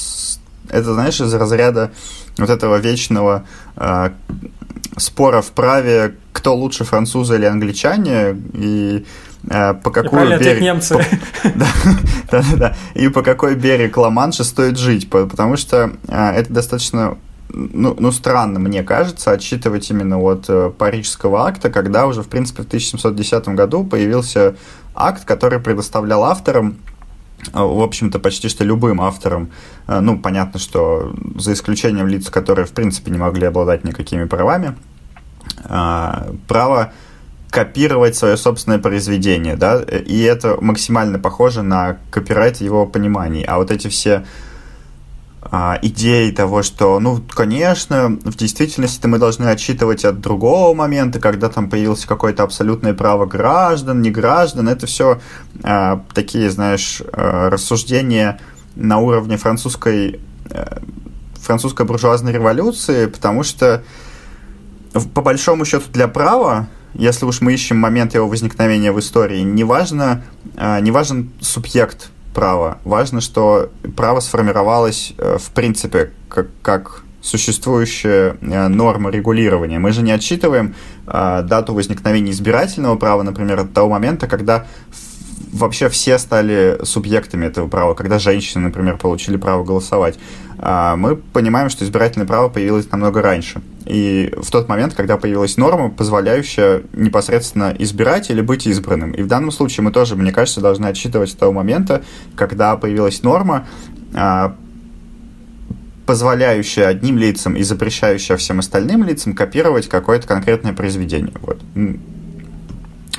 это 0.69 0.93
знаешь, 0.93 1.19
из 1.19 1.33
разряда 1.33 1.93
вот 2.37 2.51
этого 2.51 2.77
вечного 2.77 3.47
э, 3.77 4.11
спора 4.99 5.41
в 5.41 5.53
праве, 5.53 6.15
кто 6.35 6.55
лучше, 6.55 6.85
французы 6.85 7.37
или 7.37 7.47
англичане, 7.47 8.37
и 8.53 9.07
э, 9.49 9.75
по 9.83 9.91
какой 9.91 10.37
берег... 10.37 10.61
немцы. 10.61 11.03
да, 11.55 11.69
да, 12.31 12.45
да, 12.57 12.77
и 12.93 13.09
по 13.09 13.23
какой 13.23 13.55
берег 13.55 13.97
Ла-Манша 13.97 14.45
стоит 14.45 14.77
жить, 14.77 15.09
потому 15.09 15.57
что 15.57 15.95
э, 16.07 16.33
это 16.33 16.53
достаточно 16.53 17.17
ну, 17.49 17.95
ну, 17.99 18.13
странно, 18.13 18.59
мне 18.59 18.83
кажется, 18.83 19.31
отсчитывать 19.31 19.91
именно 19.91 20.19
от 20.19 20.47
э, 20.49 20.71
Парижского 20.77 21.47
акта, 21.47 21.71
когда 21.71 22.07
уже, 22.07 22.23
в 22.23 22.29
принципе, 22.29 22.63
в 22.63 22.67
1710 22.67 23.49
году 23.49 23.85
появился 23.85 24.57
акт, 24.95 25.25
который 25.25 25.59
предоставлял 25.59 26.25
авторам 26.25 26.79
э, 27.53 27.59
в 27.59 27.83
общем-то, 27.83 28.19
почти 28.19 28.49
что 28.49 28.65
любым 28.65 29.01
авторам, 29.01 29.51
э, 29.87 30.01
ну, 30.01 30.19
понятно, 30.19 30.59
что 30.59 31.15
за 31.37 31.53
исключением 31.53 32.09
лиц, 32.09 32.31
которые, 32.31 32.65
в 32.65 32.73
принципе, 32.73 33.11
не 33.11 33.19
могли 33.19 33.47
обладать 33.47 33.85
никакими 33.85 34.25
правами, 34.25 34.75
а, 35.65 36.29
право 36.49 36.93
копировать 37.51 38.17
свое 38.17 38.39
собственное 38.39 38.79
произведение, 38.79 39.57
да, 39.57 39.83
и 39.83 40.21
это 40.23 40.57
максимально 40.61 41.19
похоже 41.19 41.63
на 41.63 41.99
копирайт 42.11 42.63
его 42.63 42.87
понимании. 42.87 43.45
А 43.47 43.59
вот 43.59 43.71
эти 43.71 43.89
все 43.89 44.25
а, 45.55 45.79
идеи 45.83 46.31
того, 46.31 46.63
что, 46.63 46.99
ну, 46.99 47.21
конечно, 47.29 48.19
в 48.25 48.37
действительности 48.39 49.07
мы 49.07 49.19
должны 49.19 49.45
отчитывать 49.49 50.03
от 50.07 50.19
другого 50.19 50.73
момента, 50.73 51.21
когда 51.21 51.51
там 51.51 51.69
появилось 51.69 52.07
какое-то 52.07 52.43
абсолютное 52.43 52.95
право 52.95 53.27
граждан, 53.27 54.01
не 54.01 54.11
граждан, 54.11 54.71
это 54.71 54.87
все 54.87 55.21
а, 55.63 56.03
такие, 56.15 56.51
знаешь, 56.51 57.03
а, 57.13 57.51
рассуждения 57.51 58.41
на 58.77 59.01
уровне 59.01 59.37
французской, 59.37 60.21
а, 60.51 60.81
французской 61.35 61.85
буржуазной 61.85 62.33
революции, 62.33 63.05
потому 63.05 63.43
что 63.43 63.85
по 65.13 65.21
большому 65.21 65.67
счету 65.67 65.85
для 65.93 66.09
права 66.09 66.69
если 66.95 67.27
уж 67.27 67.43
мы 67.43 67.53
ищем 67.53 67.77
момент 67.77 68.15
его 68.15 68.27
возникновения 68.29 68.93
в 68.93 69.01
истории, 69.01 69.41
не 69.41 69.65
важно, 69.65 70.23
не 70.55 70.93
субъект 71.41 72.11
права, 72.35 72.79
важно, 72.85 73.21
что 73.21 73.71
право 73.97 74.21
сформировалось 74.21 75.15
э, 75.19 75.39
в 75.39 75.51
принципе 75.51 76.13
как, 76.29 76.49
как 76.63 77.03
существующая 77.23 78.37
э, 78.41 78.69
норма 78.69 79.11
регулирования. 79.11 79.79
Мы 79.79 79.93
же 79.93 80.03
не 80.03 80.11
отсчитываем 80.11 80.75
а, 81.07 81.43
дату 81.43 81.73
возникновения 81.73 82.33
избирательного 82.33 82.97
права, 82.97 83.23
например, 83.23 83.61
от 83.61 83.73
того 83.73 83.89
момента, 83.89 84.27
когда 84.27 84.67
вообще 85.53 85.89
все 85.89 86.19
стали 86.19 86.79
субъектами 86.83 87.47
этого 87.47 87.69
права, 87.69 87.95
когда 87.95 88.19
женщины, 88.19 88.65
например, 88.65 88.97
получили 88.97 89.37
право 89.37 89.63
голосовать. 89.63 90.19
А, 90.59 90.97
мы 90.97 91.17
понимаем, 91.17 91.69
что 91.69 91.85
избирательное 91.85 92.27
право 92.27 92.49
появилось 92.49 92.91
намного 92.91 93.21
раньше. 93.21 93.61
И 93.85 94.33
в 94.37 94.51
тот 94.51 94.69
момент, 94.69 94.95
когда 94.95 95.19
появилась 95.19 95.57
норма, 95.57 95.91
позволяющая 95.91 96.83
непосредственно 96.93 97.75
избирать 97.79 98.31
или 98.31 98.41
быть 98.41 98.67
избранным. 98.67 99.13
И 99.13 99.23
в 99.23 99.27
данном 99.27 99.51
случае 99.51 99.85
мы 99.85 99.93
тоже, 99.93 100.17
мне 100.17 100.33
кажется, 100.33 100.61
должны 100.61 100.87
отсчитывать 100.87 101.31
с 101.31 101.35
того 101.35 101.53
момента, 101.53 102.03
когда 102.35 102.77
появилась 102.77 103.23
норма, 103.23 103.67
а, 104.15 104.57
позволяющая 106.07 106.87
одним 106.87 107.19
лицам 107.19 107.57
и 107.57 107.63
запрещающая 107.63 108.37
всем 108.37 108.59
остальным 108.59 109.05
лицам 109.05 109.35
копировать 109.35 109.89
какое-то 109.89 110.27
конкретное 110.27 110.73
произведение. 110.73 111.35
Вот. 111.43 111.61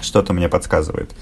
Что-то 0.01 0.33
мне 0.33 0.49
подсказывает. 0.49 1.13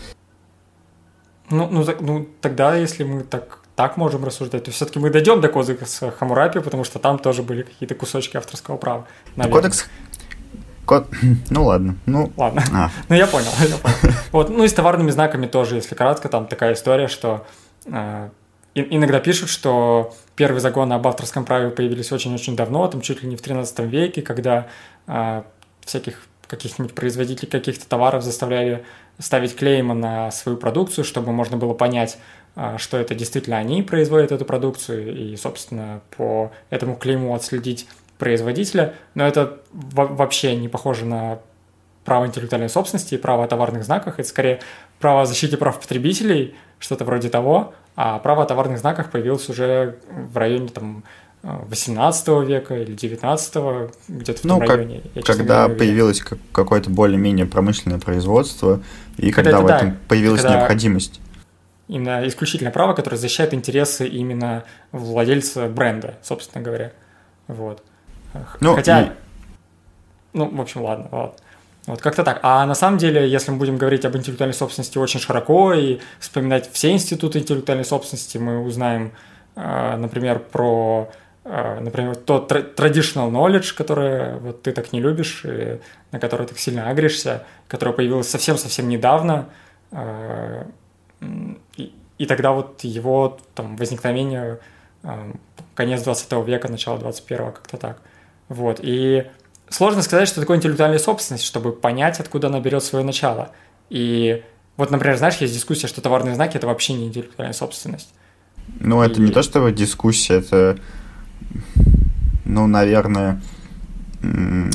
Ну, 1.52 1.68
ну, 1.70 1.86
ну, 2.00 2.28
тогда, 2.42 2.76
если 2.76 3.04
мы 3.04 3.24
так, 3.24 3.60
так 3.76 3.98
можем 3.98 4.24
рассуждать, 4.24 4.64
то 4.64 4.72
все-таки 4.72 5.00
мы 5.00 5.10
дойдем 5.10 5.42
до 5.42 5.50
кодекса 5.50 6.12
Хамурапи, 6.12 6.60
потому 6.60 6.84
что 6.84 7.00
там 7.00 7.20
тоже 7.20 7.44
были 7.44 7.64
какие-то 7.64 7.96
кусочки 7.96 8.38
авторского 8.38 8.78
права. 8.78 9.06
Наверное. 9.36 9.62
Кодекс 9.62 9.86
Код... 10.86 11.08
Ну 11.50 11.66
ладно. 11.66 11.96
Ну, 12.06 12.32
ладно. 12.36 12.64
А. 12.74 12.90
ну 13.10 13.16
я 13.16 13.28
понял, 13.28 13.52
я 13.60 13.78
понял. 13.78 14.16
Вот. 14.32 14.50
Ну 14.50 14.64
и 14.64 14.68
с 14.68 14.74
товарными 14.74 15.12
знаками 15.12 15.48
тоже, 15.48 15.76
если 15.76 15.96
кратко, 15.96 16.28
там 16.28 16.48
такая 16.48 16.74
история, 16.74 17.08
что 17.08 17.46
э, 17.86 18.30
иногда 18.76 19.20
пишут, 19.20 19.50
что 19.50 20.14
первые 20.36 20.60
законы 20.60 20.94
об 20.94 21.08
авторском 21.08 21.46
праве 21.46 21.70
появились 21.70 22.12
очень-очень 22.12 22.56
давно, 22.56 22.88
там 22.88 23.02
чуть 23.02 23.24
ли 23.24 23.30
не 23.30 23.36
в 23.36 23.42
13 23.42 23.80
веке, 23.80 24.22
когда 24.22 24.68
э, 25.08 25.44
всяких 25.86 26.24
каких-нибудь 26.48 26.94
производителей 26.94 27.50
каких-то 27.50 27.88
товаров 27.88 28.24
заставляли 28.24 28.84
ставить 29.22 29.56
клеймы 29.56 29.94
на 29.94 30.32
свою 30.32 30.58
продукцию, 30.58 31.06
чтобы 31.06 31.32
можно 31.32 31.56
было 31.56 31.74
понять, 31.74 32.18
а, 32.56 32.78
что 32.78 32.98
это 32.98 33.16
действительно 33.16 33.58
они 33.58 33.84
производят 33.84 34.32
эту 34.32 34.44
продукцию, 34.44 35.16
и, 35.16 35.36
собственно, 35.38 36.02
по 36.18 36.52
этому 36.70 36.96
клейму 36.96 37.34
отследить 37.34 37.88
производителя. 38.18 38.96
Но 39.14 39.26
это 39.26 39.60
вообще 39.72 40.56
не 40.56 40.68
похоже 40.68 41.06
на 41.06 41.40
право 42.04 42.26
интеллектуальной 42.26 42.70
собственности 42.70 43.16
и 43.16 43.18
право 43.18 43.44
о 43.44 43.48
товарных 43.48 43.84
знаках. 43.84 44.20
Это 44.20 44.28
скорее 44.28 44.60
право 45.00 45.22
о 45.22 45.26
защите 45.26 45.56
прав 45.56 45.80
потребителей, 45.80 46.56
что-то 46.80 47.06
вроде 47.06 47.30
того. 47.30 47.74
А 47.96 48.20
право 48.20 48.44
о 48.44 48.46
товарных 48.46 48.80
знаках 48.80 49.12
появилось 49.12 49.50
уже 49.50 50.00
в 50.10 50.38
районе 50.38 50.70
там, 50.70 51.04
18 51.44 52.28
века 52.48 52.78
или 52.78 52.94
19 52.94 53.54
где-то 54.08 54.42
в 54.42 54.44
ну, 54.44 54.50
том 54.58 54.60
как, 54.68 54.78
районе. 54.78 55.02
Я, 55.16 55.22
когда 55.24 55.64
говоря, 55.66 55.80
появилось 55.80 56.24
какое-то 56.52 56.90
более-менее 56.92 57.48
промышленное 57.48 58.00
производство, 58.00 58.82
и 59.18 59.32
когда, 59.32 59.52
когда 59.52 59.62
в 59.62 59.76
этом 59.76 59.90
да, 59.92 59.98
появилась 60.08 60.42
когда 60.42 60.58
необходимость. 60.58 61.20
Именно 61.88 62.28
исключительное 62.28 62.72
право, 62.72 62.94
которое 62.94 63.18
защищает 63.18 63.54
интересы 63.54 64.08
именно 64.08 64.64
владельца 64.92 65.68
бренда, 65.68 66.16
собственно 66.22 66.64
говоря. 66.64 66.94
Вот. 67.48 67.84
Ну, 68.60 68.76
Хотя, 68.76 69.02
и... 69.02 69.12
ну, 70.34 70.48
в 70.56 70.62
общем, 70.62 70.84
ладно, 70.84 71.10
ладно. 71.12 71.36
Вот 71.88 72.02
как-то 72.02 72.24
так. 72.24 72.40
А 72.44 72.66
на 72.68 72.76
самом 72.76 73.00
деле, 73.00 73.28
если 73.28 73.52
мы 73.52 73.58
будем 73.58 73.78
говорить 73.78 74.06
об 74.06 74.16
интеллектуальной 74.16 74.54
собственности 74.54 75.00
очень 75.00 75.20
широко 75.20 75.74
и 75.74 76.00
вспоминать 76.20 76.72
все 76.72 76.92
институты 76.92 77.40
интеллектуальной 77.40 77.86
собственности, 77.86 78.38
мы 78.38 78.64
узнаем, 78.64 79.12
э, 79.56 79.98
например, 79.98 80.40
про 80.40 81.12
например, 81.44 82.16
тот 82.16 82.52
traditional 82.52 83.32
knowledge, 83.32 83.74
который 83.76 84.38
вот 84.40 84.62
ты 84.62 84.72
так 84.72 84.94
не 84.94 85.00
любишь, 85.00 85.42
и 85.44 85.80
на 86.12 86.20
который 86.20 86.46
ты 86.46 86.56
сильно 86.58 86.90
агришься, 86.90 87.46
который 87.68 87.94
появился 87.94 88.32
совсем-совсем 88.32 88.88
недавно, 88.88 89.50
а, 89.92 90.68
и, 91.78 91.94
и 92.18 92.26
тогда 92.26 92.52
вот 92.52 92.84
его 92.84 93.40
там, 93.56 93.76
возникновение 93.76 94.60
а, 95.04 95.32
конец 95.76 96.04
20 96.04 96.32
века, 96.46 96.70
начало 96.70 97.00
21 97.00 97.52
как-то 97.54 97.78
так. 97.78 98.02
Вот. 98.48 98.80
И 98.82 99.28
сложно 99.70 100.02
сказать, 100.04 100.28
что 100.28 100.42
такое 100.42 100.58
интеллектуальная 100.58 101.00
собственность, 101.00 101.46
чтобы 101.46 101.72
понять, 101.72 102.20
откуда 102.20 102.48
она 102.48 102.60
берет 102.60 102.84
свое 102.84 103.04
начало. 103.04 103.52
И 103.90 104.44
вот, 104.78 104.92
например, 104.92 105.18
знаешь, 105.18 105.38
есть 105.38 105.54
дискуссия, 105.54 105.88
что 105.88 106.02
товарные 106.02 106.36
знаки– 106.36 106.58
это 106.58 106.68
вообще 106.68 106.94
не 106.94 107.08
интеллектуальная 107.08 107.54
собственность. 107.54 108.14
Ну, 108.80 109.02
это 109.02 109.20
и... 109.20 109.24
не 109.24 109.32
то, 109.32 109.42
что 109.42 109.68
дискуссия, 109.70 110.36
это 110.36 110.78
ну, 112.46 112.68
наверное, 112.68 113.42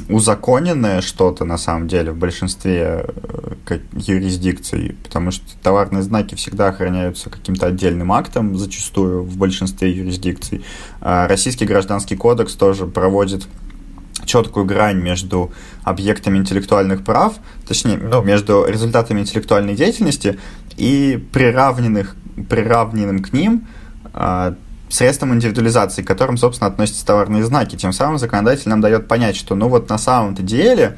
узаконенное 0.09 1.01
что-то 1.01 1.45
на 1.45 1.57
самом 1.57 1.87
деле 1.87 2.11
в 2.11 2.17
большинстве 2.17 3.07
э, 3.69 3.79
юрисдикций, 3.93 4.97
потому 5.05 5.31
что 5.31 5.45
товарные 5.63 6.03
знаки 6.03 6.35
всегда 6.35 6.69
охраняются 6.69 7.31
каким-то 7.31 7.67
отдельным 7.67 8.13
актом, 8.13 8.57
зачастую 8.57 9.23
в 9.23 9.37
большинстве 9.37 9.93
юрисдикций. 9.93 10.65
А 11.01 11.29
Российский 11.29 11.65
гражданский 11.65 12.17
кодекс 12.17 12.55
тоже 12.55 12.87
проводит 12.87 13.47
четкую 14.25 14.67
грань 14.67 15.01
между 15.01 15.53
объектами 15.85 16.39
интеллектуальных 16.39 17.05
прав, 17.05 17.35
точнее, 17.69 17.99
ну, 17.99 18.23
между 18.23 18.67
результатами 18.67 19.21
интеллектуальной 19.21 19.77
деятельности 19.77 20.39
и 20.77 21.25
приравненных, 21.33 22.17
приравненным 22.49 23.23
к 23.23 23.33
ним 23.33 23.69
а, 24.13 24.57
средством 24.89 25.35
индивидуализации, 25.35 26.03
к 26.03 26.07
которым, 26.07 26.37
собственно, 26.37 26.69
относятся 26.69 27.05
товарные 27.05 27.45
знаки. 27.45 27.77
Тем 27.77 27.93
самым 27.93 28.19
законодатель 28.19 28.69
нам 28.69 28.81
дает 28.81 29.09
понять, 29.09 29.37
что, 29.37 29.55
ну 29.55 29.69
вот 29.69 29.89
на 29.89 29.99
самом-то 29.99 30.43
деле 30.43 30.97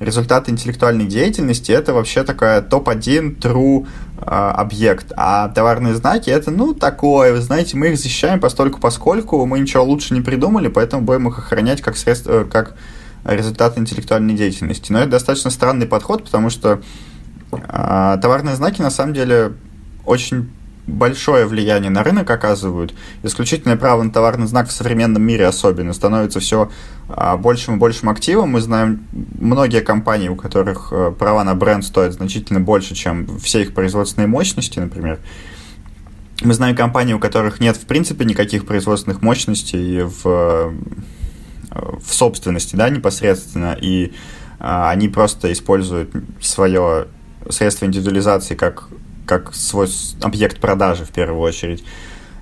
результаты 0.00 0.50
интеллектуальной 0.50 1.06
деятельности 1.06 1.72
это 1.72 1.94
вообще 1.94 2.22
такая 2.22 2.60
топ-1 2.60 3.38
true 3.40 3.86
э, 4.18 4.24
объект, 4.24 5.12
а 5.16 5.48
товарные 5.48 5.94
знаки 5.94 6.28
это, 6.28 6.50
ну, 6.50 6.74
такое, 6.74 7.32
вы 7.32 7.40
знаете, 7.40 7.76
мы 7.76 7.88
их 7.88 7.98
защищаем 7.98 8.40
постольку 8.40 8.78
поскольку, 8.78 9.44
мы 9.46 9.58
ничего 9.58 9.84
лучше 9.84 10.12
не 10.12 10.20
придумали, 10.20 10.68
поэтому 10.68 11.02
будем 11.02 11.28
их 11.28 11.38
охранять 11.38 11.80
как 11.80 11.96
средство, 11.96 12.44
как 12.44 12.76
результаты 13.24 13.80
интеллектуальной 13.80 14.34
деятельности. 14.34 14.92
Но 14.92 15.00
это 15.00 15.10
достаточно 15.12 15.50
странный 15.50 15.86
подход, 15.86 16.24
потому 16.24 16.50
что 16.50 16.80
э, 17.52 18.18
товарные 18.20 18.54
знаки 18.54 18.82
на 18.82 18.90
самом 18.90 19.14
деле 19.14 19.54
очень 20.04 20.50
большое 20.86 21.46
влияние 21.46 21.90
на 21.90 22.02
рынок 22.02 22.30
оказывают. 22.30 22.94
Исключительное 23.22 23.76
право 23.76 24.02
на 24.02 24.12
товарный 24.12 24.46
знак 24.46 24.68
в 24.68 24.72
современном 24.72 25.22
мире 25.22 25.46
особенно 25.46 25.92
становится 25.92 26.40
все 26.40 26.70
а, 27.08 27.36
большим 27.36 27.76
и 27.76 27.78
большим 27.78 28.08
активом. 28.08 28.50
Мы 28.50 28.60
знаем 28.60 29.06
многие 29.12 29.80
компании, 29.80 30.28
у 30.28 30.36
которых 30.36 30.88
э, 30.92 31.12
права 31.18 31.44
на 31.44 31.54
бренд 31.54 31.84
стоят 31.84 32.14
значительно 32.14 32.60
больше, 32.60 32.94
чем 32.94 33.38
все 33.38 33.62
их 33.62 33.74
производственные 33.74 34.28
мощности, 34.28 34.78
например. 34.78 35.18
Мы 36.42 36.54
знаем 36.54 36.76
компании, 36.76 37.14
у 37.14 37.18
которых 37.18 37.60
нет, 37.60 37.76
в 37.76 37.86
принципе, 37.86 38.24
никаких 38.24 38.66
производственных 38.66 39.22
мощностей 39.22 40.02
в, 40.02 40.24
э, 40.24 40.70
в 41.70 42.14
собственности, 42.14 42.76
да, 42.76 42.90
непосредственно, 42.90 43.76
и 43.80 44.12
а, 44.58 44.90
они 44.90 45.08
просто 45.08 45.52
используют 45.52 46.10
свое 46.40 47.08
средство 47.50 47.86
индивидуализации 47.86 48.54
как 48.54 48.88
как 49.26 49.54
свой 49.54 49.88
объект 50.22 50.60
продажи 50.60 51.04
в 51.04 51.10
первую 51.10 51.40
очередь. 51.40 51.84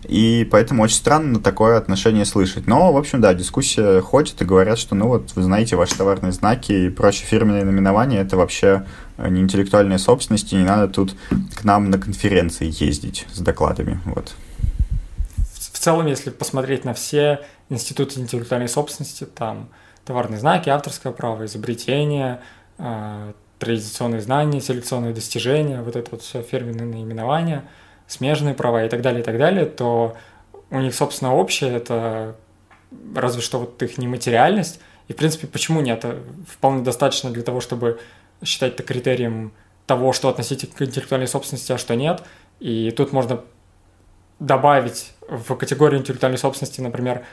И 0.07 0.47
поэтому 0.51 0.83
очень 0.83 0.97
странно 0.97 1.41
такое 1.41 1.79
отношение 1.79 2.27
слышать. 2.27 2.67
Но, 2.67 2.93
в 2.93 2.97
общем, 2.97 3.21
да, 3.21 3.33
дискуссия 3.33 4.01
ходит 4.01 4.41
и 4.43 4.45
говорят, 4.45 4.79
что, 4.79 4.95
ну 4.95 5.09
вот, 5.09 5.33
вы 5.35 5.43
знаете, 5.43 5.77
ваши 5.77 5.97
товарные 5.97 6.33
знаки 6.33 6.73
и 6.73 6.91
прочие 6.91 7.27
фирменные 7.27 7.65
наименования– 7.65 8.21
это 8.23 8.37
вообще 8.37 8.85
не 9.17 9.41
интеллектуальная 9.41 9.99
собственность, 9.99 10.53
и 10.53 10.57
не 10.57 10.65
надо 10.65 10.93
тут 10.93 11.15
к 11.55 11.65
нам 11.65 11.91
на 11.91 11.99
конференции 11.99 12.67
ездить 12.85 13.27
с 13.33 13.39
докладами. 13.39 14.01
Вот. 14.05 14.35
В 15.73 15.79
целом, 15.79 16.07
если 16.07 16.31
посмотреть 16.31 16.85
на 16.85 16.93
все 16.93 17.41
институты 17.71 18.21
интеллектуальной 18.21 18.69
собственности, 18.69 19.25
там 19.25 19.69
товарные 20.05 20.39
знаки, 20.39 20.69
авторское 20.69 21.13
право, 21.13 21.47
изобретение, 21.47 22.41
э, 22.79 23.33
традиционные 23.59 24.21
знания, 24.21 24.61
селекционные 24.61 25.13
достижения, 25.13 25.83
вот 25.83 25.97
это 25.97 26.11
вот 26.11 26.23
все 26.23 26.43
фирменные 26.43 26.87
наименования, 26.87 27.65
смежные 28.07 28.55
права 28.55 28.85
и 28.85 28.89
так 28.89 29.03
далее, 29.03 29.23
и 29.23 29.25
так 29.25 29.39
далее, 29.39 29.67
то 29.67 30.17
у 30.71 30.81
них, 30.81 30.95
собственно, 30.95 31.35
общее 31.35 31.75
это 31.75 32.37
разве 33.15 33.43
что 33.43 33.59
вот 33.59 33.83
их 33.83 33.99
нематериальность. 33.99 34.81
И, 35.09 35.13
в 35.13 35.17
принципе, 35.17 35.47
почему 35.47 35.81
нет? 35.81 36.05
Вполне 36.49 36.83
достаточно 36.83 37.31
для 37.31 37.43
того, 37.43 37.61
чтобы 37.61 38.01
считать 38.43 38.75
это 38.75 38.83
критерием 38.83 39.53
того, 39.87 40.13
что 40.13 40.29
относить 40.29 40.71
к 40.73 40.83
интеллектуальной 40.83 41.29
собственности, 41.29 41.73
а 41.73 41.79
что 41.79 41.95
нет. 41.95 42.23
И 42.61 42.91
тут 42.91 43.13
можно 43.13 43.43
добавить 44.41 45.13
в 45.29 45.55
категорию 45.55 46.01
интеллектуальной 46.01 46.39
собственности, 46.39 46.81
например, 46.81 47.25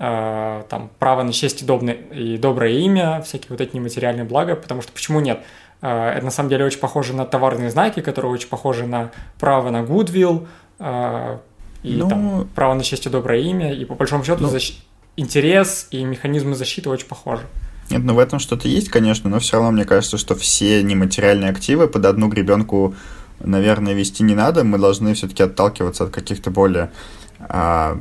там, 0.00 0.90
право 0.98 1.22
на 1.22 1.32
честь 1.32 1.60
и, 1.60 1.66
добное, 1.66 1.92
и 1.92 2.38
доброе 2.38 2.72
имя, 2.78 3.20
всякие 3.20 3.48
вот 3.50 3.60
эти 3.60 3.76
нематериальные 3.76 4.24
блага, 4.24 4.56
потому 4.56 4.80
что 4.80 4.92
почему 4.92 5.20
нет? 5.20 5.40
Э, 5.82 6.12
это 6.16 6.24
на 6.24 6.30
самом 6.30 6.48
деле 6.48 6.64
очень 6.64 6.78
похоже 6.78 7.12
на 7.12 7.26
товарные 7.26 7.70
знаки, 7.70 8.00
которые 8.00 8.32
очень 8.32 8.48
похожи 8.48 8.86
на 8.86 9.10
право 9.38 9.70
на 9.70 9.82
goodwill, 9.82 10.46
э, 10.78 11.38
и 11.82 11.96
ну, 11.96 12.08
там, 12.08 12.48
право 12.54 12.74
на 12.74 12.82
честь 12.82 13.06
и 13.06 13.10
доброе 13.10 13.40
имя, 13.42 13.72
и 13.72 13.84
по 13.84 13.94
большому 13.94 14.24
счету 14.24 14.42
ну, 14.42 14.48
защ... 14.48 14.78
интерес 15.16 15.88
и 15.90 16.04
механизмы 16.04 16.54
защиты 16.54 16.90
очень 16.90 17.06
похожи. 17.06 17.42
Нет, 17.90 18.02
ну 18.04 18.14
в 18.14 18.18
этом 18.18 18.38
что-то 18.38 18.68
есть, 18.68 18.88
конечно, 18.88 19.28
но 19.28 19.38
все 19.38 19.56
равно 19.56 19.72
мне 19.72 19.84
кажется, 19.84 20.16
что 20.16 20.34
все 20.34 20.82
нематериальные 20.82 21.50
активы 21.50 21.88
под 21.88 22.06
одну 22.06 22.28
гребенку, 22.28 22.94
наверное, 23.40 23.94
вести 23.94 24.22
не 24.22 24.34
надо. 24.34 24.62
Мы 24.62 24.78
должны 24.78 25.12
все-таки 25.14 25.42
отталкиваться 25.42 26.04
от 26.04 26.10
каких-то 26.10 26.50
более 26.50 26.92
а, 27.40 27.98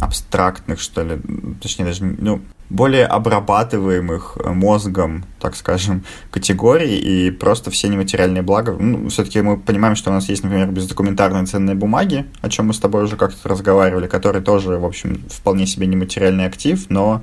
абстрактных, 0.00 0.80
что 0.80 1.02
ли, 1.02 1.20
точнее 1.60 1.86
даже, 1.86 2.04
ну, 2.04 2.40
более 2.68 3.06
обрабатываемых 3.06 4.38
мозгом, 4.44 5.24
так 5.40 5.54
скажем, 5.56 6.04
категорий, 6.30 6.98
и 6.98 7.30
просто 7.30 7.70
все 7.70 7.88
нематериальные 7.88 8.42
блага. 8.42 8.72
Ну, 8.72 9.08
все-таки 9.08 9.40
мы 9.40 9.56
понимаем, 9.56 9.94
что 9.94 10.10
у 10.10 10.12
нас 10.12 10.28
есть, 10.28 10.42
например, 10.42 10.70
бездокументарные 10.70 11.46
ценные 11.46 11.76
бумаги, 11.76 12.26
о 12.40 12.48
чем 12.48 12.66
мы 12.66 12.74
с 12.74 12.78
тобой 12.78 13.04
уже 13.04 13.16
как-то 13.16 13.48
разговаривали, 13.48 14.08
которые 14.08 14.42
тоже, 14.42 14.78
в 14.78 14.84
общем, 14.84 15.22
вполне 15.28 15.66
себе 15.66 15.86
нематериальный 15.86 16.46
актив, 16.46 16.86
но 16.88 17.22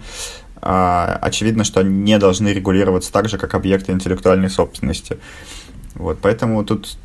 а, 0.62 1.20
очевидно, 1.22 1.66
что 1.66 1.82
они 1.82 1.90
не 1.90 2.18
должны 2.18 2.50
регулироваться 2.50 3.12
так 3.12 3.28
же, 3.28 3.38
как 3.38 3.54
объекты 3.54 3.92
интеллектуальной 3.92 4.50
собственности. 4.50 5.18
Вот, 5.94 6.20
поэтому 6.22 6.64
тут 6.64 6.98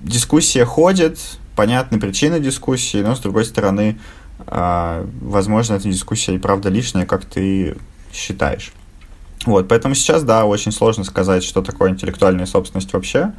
дискуссия 0.00 0.64
ходит, 0.64 1.18
понятны 1.54 2.00
причины 2.00 2.40
дискуссии, 2.40 3.02
но, 3.02 3.14
с 3.14 3.20
другой 3.20 3.44
стороны, 3.44 3.98
возможно, 4.46 5.74
эта 5.74 5.88
дискуссия 5.88 6.34
и 6.34 6.38
правда 6.38 6.68
лишняя, 6.68 7.06
как 7.06 7.24
ты 7.24 7.76
считаешь. 8.12 8.72
Вот, 9.44 9.68
поэтому 9.68 9.94
сейчас, 9.94 10.22
да, 10.22 10.44
очень 10.44 10.72
сложно 10.72 11.04
сказать, 11.04 11.44
что 11.44 11.62
такое 11.62 11.90
интеллектуальная 11.90 12.46
собственность 12.46 12.92
вообще, 12.92 13.32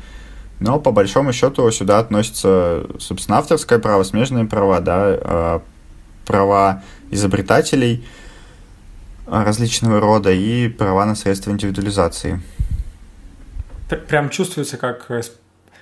но 0.59 0.79
по 0.79 0.91
большому 0.91 1.33
счету 1.33 1.69
сюда 1.71 1.99
относятся, 1.99 2.85
собственно, 2.99 3.37
авторское 3.37 3.79
право, 3.79 4.03
смежные 4.03 4.45
права, 4.45 4.79
да, 4.79 4.95
а, 4.95 5.61
права 6.25 6.83
изобретателей 7.11 8.05
различного 9.25 9.99
рода 9.99 10.31
и 10.31 10.69
права 10.69 11.05
на 11.05 11.15
средства 11.15 11.51
индивидуализации. 11.51 12.41
Прям 14.07 14.29
чувствуется, 14.29 14.77
как 14.77 15.09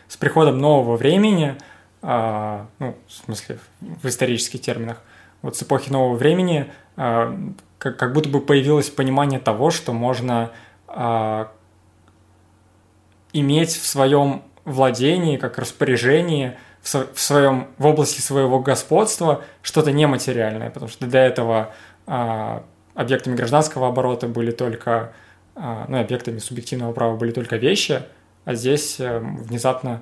с 0.07 0.17
приходом 0.17 0.59
нового 0.59 0.97
времени– 0.97 1.55
а, 2.07 2.67
ну, 2.77 2.95
в 3.07 3.11
смысле, 3.11 3.57
в 3.81 4.07
исторических 4.07 4.61
терминах, 4.61 5.01
вот 5.45 5.55
с 5.55 5.61
эпохи 5.61 5.91
нового 5.91 6.15
времени 6.15 6.71
а, 6.97 7.37
как, 7.77 8.13
будто 8.13 8.29
бы 8.29 8.41
появилось 8.41 8.89
понимание 8.89 9.39
того, 9.39 9.69
что 9.69 9.93
можно 9.93 10.51
а, 10.87 11.51
иметь 13.31 13.69
в 13.69 13.85
своем 13.85 14.41
владении, 14.63 15.37
как 15.37 15.59
распоряжении, 15.59 16.57
в, 16.81 17.19
своем 17.19 17.67
в 17.77 17.85
области 17.85 18.21
своего 18.21 18.59
господства 18.59 19.43
что-то 19.61 19.91
нематериальное, 19.91 20.71
потому 20.71 20.89
что 20.89 21.05
до 21.05 21.19
этого 21.19 21.75
а, 22.07 22.63
объектами 22.95 23.35
гражданского 23.35 23.89
оборота 23.89 24.27
были 24.27 24.49
только, 24.49 25.13
ну, 25.53 25.99
объектами 25.99 26.39
субъективного 26.39 26.91
права 26.91 27.17
были 27.17 27.29
только 27.29 27.57
вещи, 27.57 28.01
а 28.45 28.55
здесь 28.55 28.97
а, 28.99 29.19
внезапно 29.19 30.01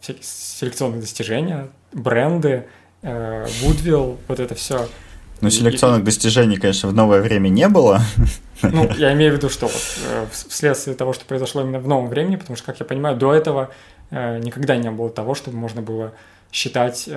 всякие 0.00 0.22
селекционные 0.24 1.00
достижения, 1.00 1.68
бренды, 1.92 2.66
э, 3.02 3.46
Goodwill, 3.62 4.18
вот 4.28 4.40
это 4.40 4.54
все. 4.54 4.88
Ну, 5.40 5.50
селекционных 5.50 6.02
и, 6.02 6.04
достижений, 6.04 6.56
конечно, 6.56 6.88
в 6.88 6.94
новое 6.94 7.22
время 7.22 7.48
не 7.48 7.68
было. 7.68 8.00
Ну, 8.62 8.90
я 8.98 9.14
имею 9.14 9.32
в 9.32 9.36
виду, 9.36 9.48
что 9.48 9.66
вот 9.66 9.98
э, 10.06 10.26
вследствие 10.30 10.94
того, 10.94 11.12
что 11.14 11.24
произошло 11.24 11.62
именно 11.62 11.78
в 11.78 11.88
новом 11.88 12.08
времени, 12.08 12.36
потому 12.36 12.56
что, 12.56 12.66
как 12.66 12.80
я 12.80 12.84
понимаю, 12.84 13.16
до 13.16 13.32
этого 13.32 13.70
э, 14.10 14.38
никогда 14.38 14.76
не 14.76 14.90
было 14.90 15.08
того, 15.08 15.34
чтобы 15.34 15.56
можно 15.56 15.80
было 15.80 16.12
считать 16.52 17.08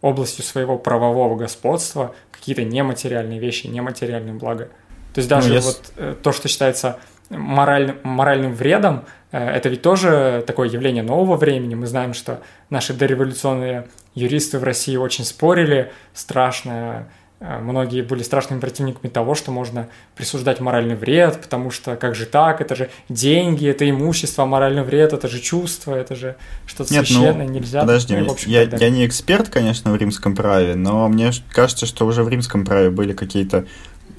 областью 0.00 0.42
своего 0.42 0.76
правового 0.76 1.36
господства 1.36 2.16
какие-то 2.32 2.64
нематериальные 2.64 3.38
вещи, 3.38 3.68
нематериальные 3.68 4.34
блага. 4.34 4.70
То 5.14 5.20
есть 5.20 5.28
даже 5.28 5.50
ну, 5.50 5.54
yes. 5.54 5.60
вот 5.60 6.20
то, 6.20 6.32
что 6.32 6.48
считается 6.48 6.98
моральным, 7.36 7.96
моральным 8.02 8.54
вредом, 8.54 9.04
э, 9.30 9.38
это 9.38 9.68
ведь 9.68 9.82
тоже 9.82 10.44
такое 10.46 10.68
явление 10.68 11.02
нового 11.02 11.36
времени. 11.36 11.74
Мы 11.74 11.86
знаем, 11.86 12.14
что 12.14 12.40
наши 12.70 12.92
дореволюционные 12.92 13.86
юристы 14.14 14.58
в 14.58 14.64
России 14.64 14.96
очень 14.96 15.24
спорили, 15.24 15.90
страшно, 16.14 17.08
э, 17.40 17.58
многие 17.58 18.02
были 18.02 18.22
страшными 18.22 18.60
противниками 18.60 19.10
того, 19.10 19.34
что 19.34 19.50
можно 19.50 19.88
присуждать 20.14 20.60
моральный 20.60 20.94
вред, 20.94 21.40
потому 21.40 21.70
что 21.70 21.96
как 21.96 22.14
же 22.14 22.26
так, 22.26 22.60
это 22.60 22.76
же 22.76 22.90
деньги, 23.08 23.66
это 23.68 23.88
имущество, 23.88 24.44
моральный 24.44 24.82
вред, 24.82 25.12
это 25.12 25.28
же 25.28 25.40
чувство, 25.40 25.94
это 25.94 26.14
же 26.14 26.36
что-то 26.66 26.92
Нет, 26.92 27.06
священное, 27.06 27.46
ну, 27.46 27.52
нельзя. 27.52 27.80
Подожди, 27.80 28.16
ну, 28.16 28.30
общем, 28.30 28.50
я, 28.50 28.62
я 28.62 28.90
не 28.90 29.06
эксперт, 29.06 29.48
конечно, 29.48 29.92
в 29.92 29.96
римском 29.96 30.36
праве, 30.36 30.74
но 30.74 31.08
мне 31.08 31.30
кажется, 31.50 31.86
что 31.86 32.06
уже 32.06 32.22
в 32.22 32.28
римском 32.28 32.64
праве 32.64 32.90
были 32.90 33.12
какие-то 33.12 33.64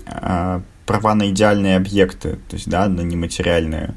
а, 0.07 0.61
права 0.85 1.15
на 1.15 1.29
идеальные 1.29 1.77
объекты, 1.77 2.39
то 2.49 2.55
есть, 2.55 2.69
да, 2.69 2.87
на 2.87 3.01
нематериальные. 3.01 3.95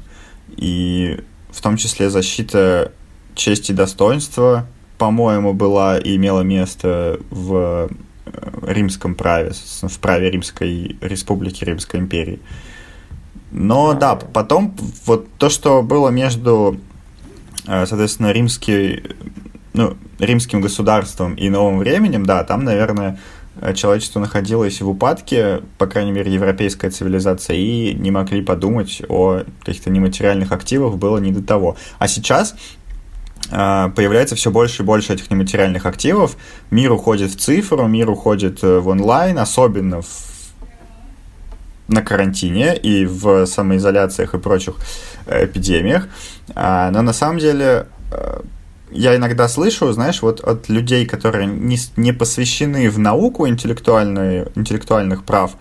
И 0.55 1.19
в 1.51 1.61
том 1.61 1.77
числе 1.77 2.09
защита 2.09 2.91
чести 3.35 3.71
и 3.71 3.75
достоинства, 3.75 4.67
по-моему, 4.97 5.53
была 5.53 5.97
и 5.97 6.15
имела 6.15 6.41
место 6.41 7.19
в 7.29 7.89
э, 8.25 8.49
римском 8.63 9.15
праве, 9.15 9.51
в 9.81 9.99
праве 9.99 10.31
Римской 10.31 10.97
Республики, 11.01 11.63
Римской 11.63 11.99
империи. 11.99 12.39
Но 13.51 13.93
да, 13.93 14.15
потом 14.15 14.75
вот 15.05 15.27
то, 15.37 15.49
что 15.49 15.81
было 15.83 16.09
между, 16.09 16.79
э, 17.65 17.85
соответственно, 17.85 18.31
римский, 18.31 19.03
ну, 19.73 19.95
римским 20.19 20.61
государством 20.61 21.35
и 21.35 21.49
новым 21.49 21.79
временем, 21.79 22.25
да, 22.25 22.43
там, 22.43 22.63
наверное, 22.63 23.19
человечество 23.75 24.19
находилось 24.19 24.81
в 24.81 24.89
упадке, 24.89 25.61
по 25.77 25.87
крайней 25.87 26.11
мере, 26.11 26.33
европейская 26.33 26.89
цивилизация, 26.89 27.55
и 27.55 27.93
не 27.93 28.11
могли 28.11 28.41
подумать 28.41 29.01
о 29.09 29.43
каких-то 29.63 29.89
нематериальных 29.89 30.51
активах, 30.51 30.95
было 30.95 31.17
не 31.17 31.31
до 31.31 31.41
того. 31.41 31.77
А 31.99 32.07
сейчас 32.07 32.55
э, 33.51 33.89
появляется 33.95 34.35
все 34.35 34.51
больше 34.51 34.83
и 34.83 34.85
больше 34.85 35.13
этих 35.13 35.29
нематериальных 35.29 35.85
активов, 35.85 36.37
мир 36.71 36.91
уходит 36.91 37.31
в 37.31 37.37
цифру, 37.37 37.87
мир 37.87 38.09
уходит 38.09 38.63
э, 38.63 38.79
в 38.79 38.87
онлайн, 38.87 39.39
особенно 39.39 40.01
в 40.01 40.37
на 41.87 42.01
карантине 42.01 42.75
и 42.75 43.05
в 43.05 43.45
самоизоляциях 43.45 44.33
и 44.33 44.37
прочих 44.37 44.75
эпидемиях. 45.25 46.07
А, 46.53 46.91
но 46.91 47.01
на 47.01 47.13
самом 47.13 47.39
деле 47.39 47.87
я 48.97 49.15
иногда 49.15 49.47
слышу, 49.47 49.91
знаешь, 49.93 50.21
вот 50.21 50.41
от 50.41 50.69
людей, 50.69 51.05
которые 51.05 51.45
не, 51.45 51.77
не 51.95 52.13
посвящены 52.13 52.89
в 52.89 52.99
науку 52.99 53.47
интеллектуальных 53.47 55.23
прав, 55.23 55.55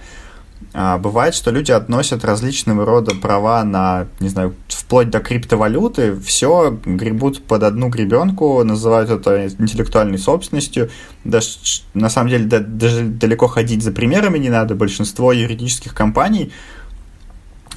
а, 0.72 0.99
бывает, 0.99 1.35
что 1.35 1.51
люди 1.51 1.72
относят 1.72 2.25
различного 2.25 2.85
рода 2.85 3.14
права 3.14 3.62
на, 3.64 4.09
не 4.20 4.29
знаю, 4.29 4.55
вплоть 4.68 5.11
до 5.11 5.20
криптовалюты, 5.20 6.14
все 6.20 6.79
гребут 6.85 7.42
под 7.44 7.62
одну 7.62 7.88
гребенку, 7.88 8.62
называют 8.62 9.11
это 9.11 9.46
интеллектуальной 9.46 10.18
собственностью. 10.18 10.90
Даже, 11.25 11.49
на 11.94 12.09
самом 12.09 12.31
деле, 12.31 12.44
да, 12.44 12.61
даже 12.61 13.05
далеко 13.05 13.46
ходить 13.46 13.83
за 13.83 13.92
примерами 13.92 14.38
не 14.38 14.51
надо. 14.51 14.75
Большинство 14.75 15.33
юридических 15.33 15.94
компаний 15.94 16.53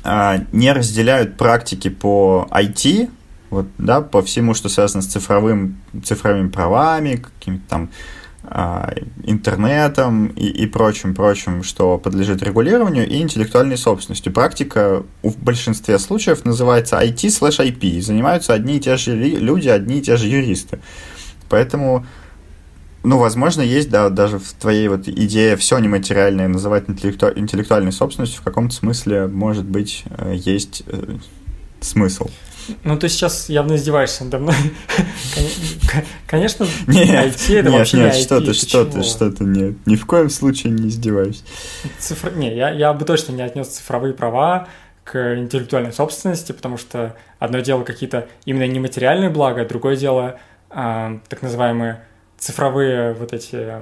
а, 0.04 0.40
не 0.52 0.72
разделяют 0.72 1.38
практики 1.38 1.90
по 1.90 2.48
IT, 2.52 3.10
вот, 3.50 3.68
да, 3.78 4.02
по 4.02 4.22
всему, 4.22 4.54
что 4.54 4.70
связано 4.70 5.02
с 5.02 5.08
цифровым, 5.08 5.78
цифровыми 6.04 6.50
правами, 6.50 7.16
каким-то 7.16 7.64
там 7.68 7.90
а, 8.44 8.94
интернетом 9.24 10.28
и, 10.28 10.48
и 10.48 10.66
прочим, 10.66 11.14
прочим, 11.14 11.62
что 11.64 11.98
подлежит 11.98 12.42
регулированию, 12.42 13.08
и 13.08 13.22
интеллектуальной 13.22 13.78
собственностью. 13.78 14.32
Практика 14.34 15.04
в 15.24 15.38
большинстве 15.38 16.00
случаев 16.00 16.46
называется 16.46 17.00
IT 17.00 17.28
slash 17.28 17.60
IP, 17.60 18.02
занимаются 18.02 18.54
одни 18.54 18.78
и 18.78 18.80
те 18.80 18.98
же 18.98 19.16
люди, 19.16 19.68
одни 19.68 20.00
и 20.00 20.02
те 20.02 20.18
же 20.18 20.28
юристы. 20.28 20.80
Поэтому 21.50 22.06
Ну, 23.02 23.18
возможно, 23.18 23.62
есть, 23.62 23.90
да, 23.90 24.10
даже 24.10 24.40
в 24.40 24.54
твоей 24.54 24.90
вот 24.90 25.08
идее 25.08 25.56
все 25.56 25.80
нематериальное 25.80 26.48
называть 26.48 26.90
интеллекту... 26.90 27.32
интеллектуальной 27.34 27.94
собственностью 27.94 28.42
в 28.42 28.44
каком-то 28.44 28.76
смысле, 28.76 29.28
может 29.28 29.66
быть, 29.66 30.04
э, 30.10 30.34
есть 30.36 30.84
э, 30.86 31.18
смысл. 31.82 32.30
Ну, 32.84 32.98
ты 32.98 33.10
сейчас 33.10 33.50
явно 33.50 33.76
издеваешься 33.76 34.24
надо 34.24 34.40
мной. 34.40 34.56
Конечно, 36.28 36.68
нет, 36.88 37.10
IT 37.10 37.60
это 37.60 37.72
вообще 37.72 37.98
нет, 37.98 38.14
не 38.14 38.22
что 38.22 38.42
ты, 38.42 38.54
что 38.54 38.86
ты, 38.86 39.04
что 39.04 39.32
ты, 39.32 39.44
нет, 39.44 39.76
ни 39.88 39.96
в 39.96 40.06
коем 40.06 40.30
случае 40.30 40.74
не 40.74 40.90
издеваюсь. 40.90 41.44
Цифр... 41.98 42.32
Не, 42.36 42.56
я, 42.56 42.70
я 42.70 42.94
бы 42.94 43.06
точно 43.06 43.32
не 43.32 43.42
отнес 43.42 43.68
цифровые 43.68 44.14
права 44.14 44.68
к 45.04 45.38
интеллектуальной 45.38 45.94
собственности, 45.94 46.52
потому 46.52 46.78
что 46.78 47.16
одно 47.40 47.60
дело 47.60 47.84
какие-то 47.84 48.28
именно 48.46 48.68
нематериальные 48.68 49.30
блага, 49.30 49.66
другое 49.66 49.96
дело 49.96 50.40
э, 50.70 51.20
так 51.28 51.42
называемые 51.42 52.04
цифровые 52.38 53.14
вот 53.14 53.34
эти 53.34 53.82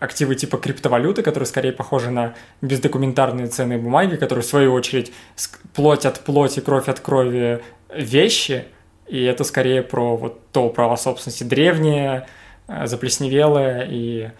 активы 0.00 0.34
типа 0.34 0.58
криптовалюты, 0.58 1.22
которые 1.22 1.46
скорее 1.46 1.72
похожи 1.72 2.10
на 2.10 2.34
бездокументарные 2.62 3.46
ценные 3.48 3.78
бумаги, 3.78 4.16
которые 4.16 4.42
в 4.42 4.46
свою 4.46 4.72
очередь 4.72 5.12
плоть 5.74 6.06
от 6.06 6.20
плоти, 6.20 6.60
кровь 6.60 6.88
от 6.88 7.00
крови 7.00 7.60
вещи, 7.94 8.64
и 9.06 9.22
это 9.22 9.44
скорее 9.44 9.82
про 9.82 10.16
вот 10.16 10.40
то 10.52 10.68
право 10.68 10.96
собственности 10.96 11.44
древнее, 11.44 12.26
э, 12.68 12.86
заплесневелое 12.86 13.88
и 13.90 14.30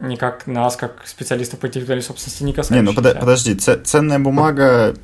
никак 0.00 0.46
нас, 0.46 0.76
как 0.76 1.06
специалистов 1.06 1.60
по 1.60 1.66
интеллектуальной 1.66 2.02
собственности, 2.02 2.42
не 2.42 2.52
касается. 2.52 2.74
Не, 2.74 2.80
ну 2.82 2.94
под, 2.94 3.18
подожди, 3.18 3.54
ценная 3.54 4.18
бумага 4.18 4.94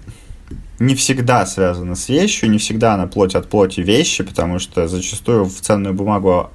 не 0.79 0.95
всегда 0.95 1.47
связана 1.47 1.95
с 1.95 2.09
вещью, 2.09 2.51
не 2.51 2.59
всегда 2.59 2.95
она 2.95 3.07
плоть 3.07 3.35
от 3.35 3.49
плоти 3.49 3.81
вещи, 3.81 4.25
потому 4.25 4.59
что 4.59 4.89
зачастую 4.89 5.45
в 5.45 5.61
ценную 5.61 5.95
бумагу 5.95 6.51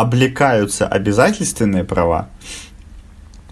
облекаются 0.00 0.86
обязательственные 0.86 1.84
права. 1.84 2.28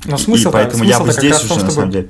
Но 0.05 0.17
смысл, 0.19 0.51
и 0.51 0.53
поэтому 0.53 0.85
смысл 0.85 1.01
я 1.01 1.05
бы 1.05 1.13
здесь 1.13 1.37
уже, 1.45 1.49
том, 1.49 1.59
на 1.65 1.71
самом 1.71 1.91
деле... 1.91 2.09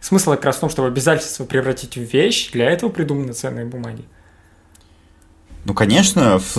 Смысл 0.00 0.30
как 0.32 0.44
раз 0.44 0.56
в 0.56 0.60
том, 0.60 0.70
чтобы 0.70 0.88
обязательство 0.88 1.44
превратить 1.44 1.96
в 1.96 2.12
вещь, 2.12 2.50
для 2.52 2.70
этого 2.70 2.90
придуманы 2.90 3.32
ценные 3.32 3.64
бумаги. 3.64 4.04
Ну, 5.64 5.74
конечно, 5.74 6.38
в, 6.38 6.56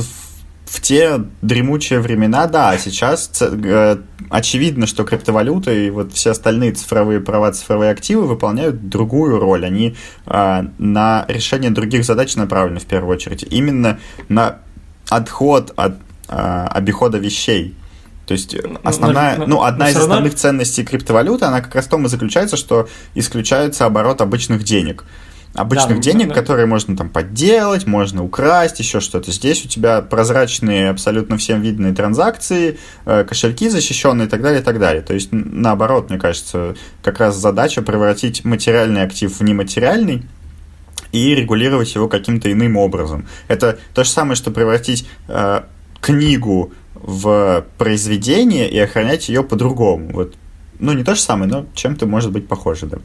в 0.65 0.81
те 0.81 1.21
дремучие 1.41 1.99
времена, 1.99 2.47
да, 2.47 2.71
а 2.71 2.77
сейчас 2.77 3.41
э, 3.41 3.97
очевидно, 4.29 4.87
что 4.87 5.03
криптовалюта 5.03 5.71
и 5.71 5.89
вот 5.89 6.13
все 6.13 6.31
остальные 6.31 6.73
цифровые 6.73 7.21
права, 7.21 7.51
цифровые 7.53 7.91
активы 7.91 8.27
выполняют 8.27 8.89
другую 8.89 9.39
роль. 9.39 9.65
Они 9.65 9.95
э, 10.25 10.63
на 10.77 11.25
решение 11.27 11.69
других 11.69 12.03
задач 12.03 12.35
направлены 12.35 12.79
в 12.79 12.85
первую 12.85 13.15
очередь. 13.15 13.45
Именно 13.49 13.99
на 14.27 14.59
отход 15.07 15.71
от 15.75 15.97
обихода 16.29 17.17
вещей. 17.17 17.75
То 18.29 18.33
есть 18.33 18.53
э, 18.53 18.61
основная, 18.83 19.37
но, 19.37 19.47
но, 19.47 19.55
ну, 19.55 19.63
одна 19.63 19.89
из 19.89 19.95
равно... 19.95 20.13
основных 20.13 20.35
ценностей 20.35 20.85
криптовалюты, 20.85 21.45
она 21.45 21.61
как 21.61 21.73
раз 21.73 21.85
в 21.85 21.89
том 21.89 22.05
и 22.05 22.09
заключается, 22.09 22.57
что 22.57 22.87
исключается 23.15 23.87
оборот 23.87 24.21
обычных 24.21 24.63
денег. 24.63 25.03
Обычных 25.55 25.95
да, 25.95 26.03
денег, 26.03 26.27
да. 26.27 26.35
которые 26.35 26.67
можно 26.67 26.95
там 26.95 27.09
подделать, 27.09 27.87
можно 27.87 28.23
украсть, 28.23 28.77
еще 28.77 28.99
что-то. 28.99 29.31
Здесь 29.31 29.65
у 29.65 29.67
тебя 29.67 30.03
прозрачные, 30.03 30.91
абсолютно 30.91 31.37
всем 31.39 31.63
видные 31.63 31.95
транзакции, 31.95 32.77
э, 33.05 33.23
кошельки 33.23 33.67
защищенные 33.67 34.27
и 34.27 34.29
так 34.29 34.43
далее, 34.43 34.61
и 34.61 34.63
так 34.63 34.77
далее. 34.77 35.01
То 35.01 35.15
есть, 35.15 35.29
наоборот, 35.31 36.11
мне 36.11 36.19
кажется, 36.19 36.75
как 37.01 37.19
раз 37.19 37.35
задача 37.35 37.81
превратить 37.81 38.45
материальный 38.45 39.01
актив 39.01 39.35
в 39.35 39.43
нематериальный, 39.43 40.23
и 41.11 41.33
регулировать 41.33 41.95
его 41.95 42.07
каким-то 42.07 42.51
иным 42.51 42.77
образом. 42.77 43.27
Это 43.47 43.79
то 43.95 44.03
же 44.03 44.09
самое, 44.11 44.35
что 44.35 44.51
превратить 44.51 45.07
э, 45.27 45.61
книгу 46.01 46.71
в 46.95 47.65
произведение 47.77 48.69
и 48.69 48.77
охранять 48.79 49.29
ее 49.29 49.43
по-другому. 49.43 50.09
Вот. 50.11 50.35
Ну, 50.79 50.93
не 50.93 51.03
то 51.03 51.15
же 51.15 51.21
самое, 51.21 51.49
но 51.49 51.65
чем-то 51.73 52.05
может 52.05 52.31
быть 52.31 52.47
похоже, 52.47 52.85
да. 52.85 52.97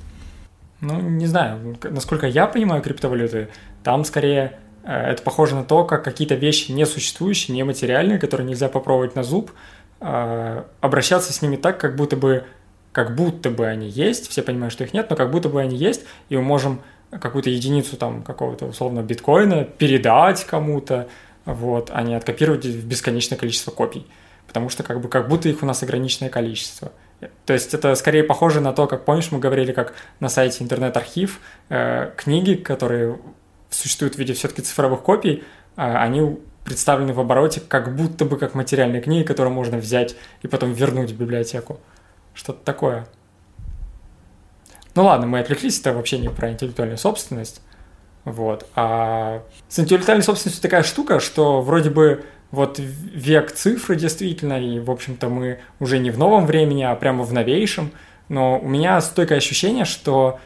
Ну, 0.81 1.01
не 1.01 1.27
знаю, 1.27 1.77
насколько 1.83 2.27
я 2.27 2.47
понимаю 2.47 2.83
криптовалюты, 2.83 3.49
там 3.83 4.05
скорее 4.05 4.59
э, 4.85 4.93
это 4.93 5.23
похоже 5.23 5.55
на 5.55 5.65
то, 5.65 5.85
как 5.85 6.05
какие-то 6.05 6.35
вещи 6.35 6.73
несуществующие, 6.73 7.57
нематериальные, 7.57 8.19
которые 8.19 8.47
нельзя 8.47 8.69
попробовать 8.69 9.17
на 9.17 9.23
зуб, 9.23 9.51
э, 10.01 10.65
обращаться 10.81 11.33
с 11.33 11.41
ними 11.41 11.57
так, 11.57 11.79
как 11.81 11.97
будто 11.97 12.17
бы 12.17 12.45
как 12.93 13.17
будто 13.17 13.51
бы 13.51 13.67
они 13.67 13.89
есть, 13.89 14.31
все 14.31 14.41
понимают, 14.41 14.73
что 14.73 14.85
их 14.85 14.95
нет, 14.95 15.11
но 15.11 15.17
как 15.17 15.33
будто 15.33 15.49
бы 15.49 15.61
они 15.61 15.77
есть, 15.77 16.03
и 16.29 16.37
мы 16.37 16.43
можем 16.43 16.81
какую-то 17.11 17.51
единицу 17.51 17.97
там 17.97 18.23
какого-то 18.23 18.67
условно 18.67 19.03
биткоина 19.03 19.65
передать 19.65 20.45
кому-то, 20.45 21.09
вот, 21.45 21.91
а 21.93 22.03
не 22.03 22.15
откопировать 22.15 22.65
в 22.65 22.87
бесконечное 22.87 23.39
количество 23.39 23.71
копий. 23.71 24.07
Потому 24.47 24.69
что 24.69 24.83
как, 24.83 25.01
бы, 25.01 25.09
как 25.09 25.29
будто 25.29 25.49
их 25.49 25.63
у 25.63 25.67
нас 25.67 25.83
ограниченное 25.83 26.31
количество. 26.31 26.93
То 27.47 27.53
есть 27.53 27.75
это 27.75 27.95
скорее 27.95 28.25
похоже 28.25 28.61
на 28.61 28.73
то, 28.73 28.87
как, 28.87 29.05
помнишь, 29.05 29.31
мы 29.31 29.39
говорили, 29.39 29.73
как 29.73 29.95
на 30.21 30.29
сайте 30.29 30.63
интернет-архив 30.63 31.41
э, 31.69 32.13
книги, 32.17 32.55
которые 32.55 33.19
существуют 33.71 34.15
в 34.15 34.19
виде 34.19 34.35
все-таки 34.35 34.63
цифровых 34.63 35.03
копий, 35.03 35.45
э, 35.77 35.83
они 35.83 36.39
представлены 36.65 37.13
в 37.13 37.21
обороте 37.21 37.61
как 37.61 37.95
будто 37.95 38.25
бы 38.25 38.39
как 38.39 38.55
материальные 38.55 39.03
книги, 39.03 39.25
которые 39.25 39.53
можно 39.53 39.79
взять 39.79 40.17
и 40.43 40.49
потом 40.49 40.73
вернуть 40.73 41.11
в 41.11 41.19
библиотеку. 41.19 41.81
Что-то 42.35 42.65
такое. 42.65 43.07
Ну 44.95 45.05
ладно, 45.05 45.27
мы 45.27 45.41
отвлеклись, 45.41 45.81
это 45.81 45.93
вообще 45.93 46.19
не 46.19 46.29
про 46.29 46.51
интеллектуальную 46.51 46.99
собственность. 46.99 47.61
Вот. 48.25 48.67
А 48.75 49.43
с 49.69 49.79
интеллектуальной 49.79 50.25
собственностью 50.25 50.63
такая 50.63 50.83
штука, 50.83 51.21
что 51.21 51.61
вроде 51.61 51.91
бы 51.91 52.25
вот 52.51 52.79
век 52.79 53.53
цифры 53.53 53.97
действительно, 53.97 54.61
и, 54.61 54.79
в 54.79 54.91
общем-то, 54.91 55.29
мы 55.29 55.59
уже 55.81 55.99
не 55.99 56.11
в 56.11 56.19
новом 56.19 56.47
времени, 56.47 56.83
а 56.83 56.95
прямо 56.95 57.25
в 57.25 57.33
новейшем, 57.33 57.91
но 58.29 58.59
у 58.59 58.69
меня 58.69 59.01
стойкое 59.01 59.39
ощущение, 59.39 59.85
что 59.85 60.39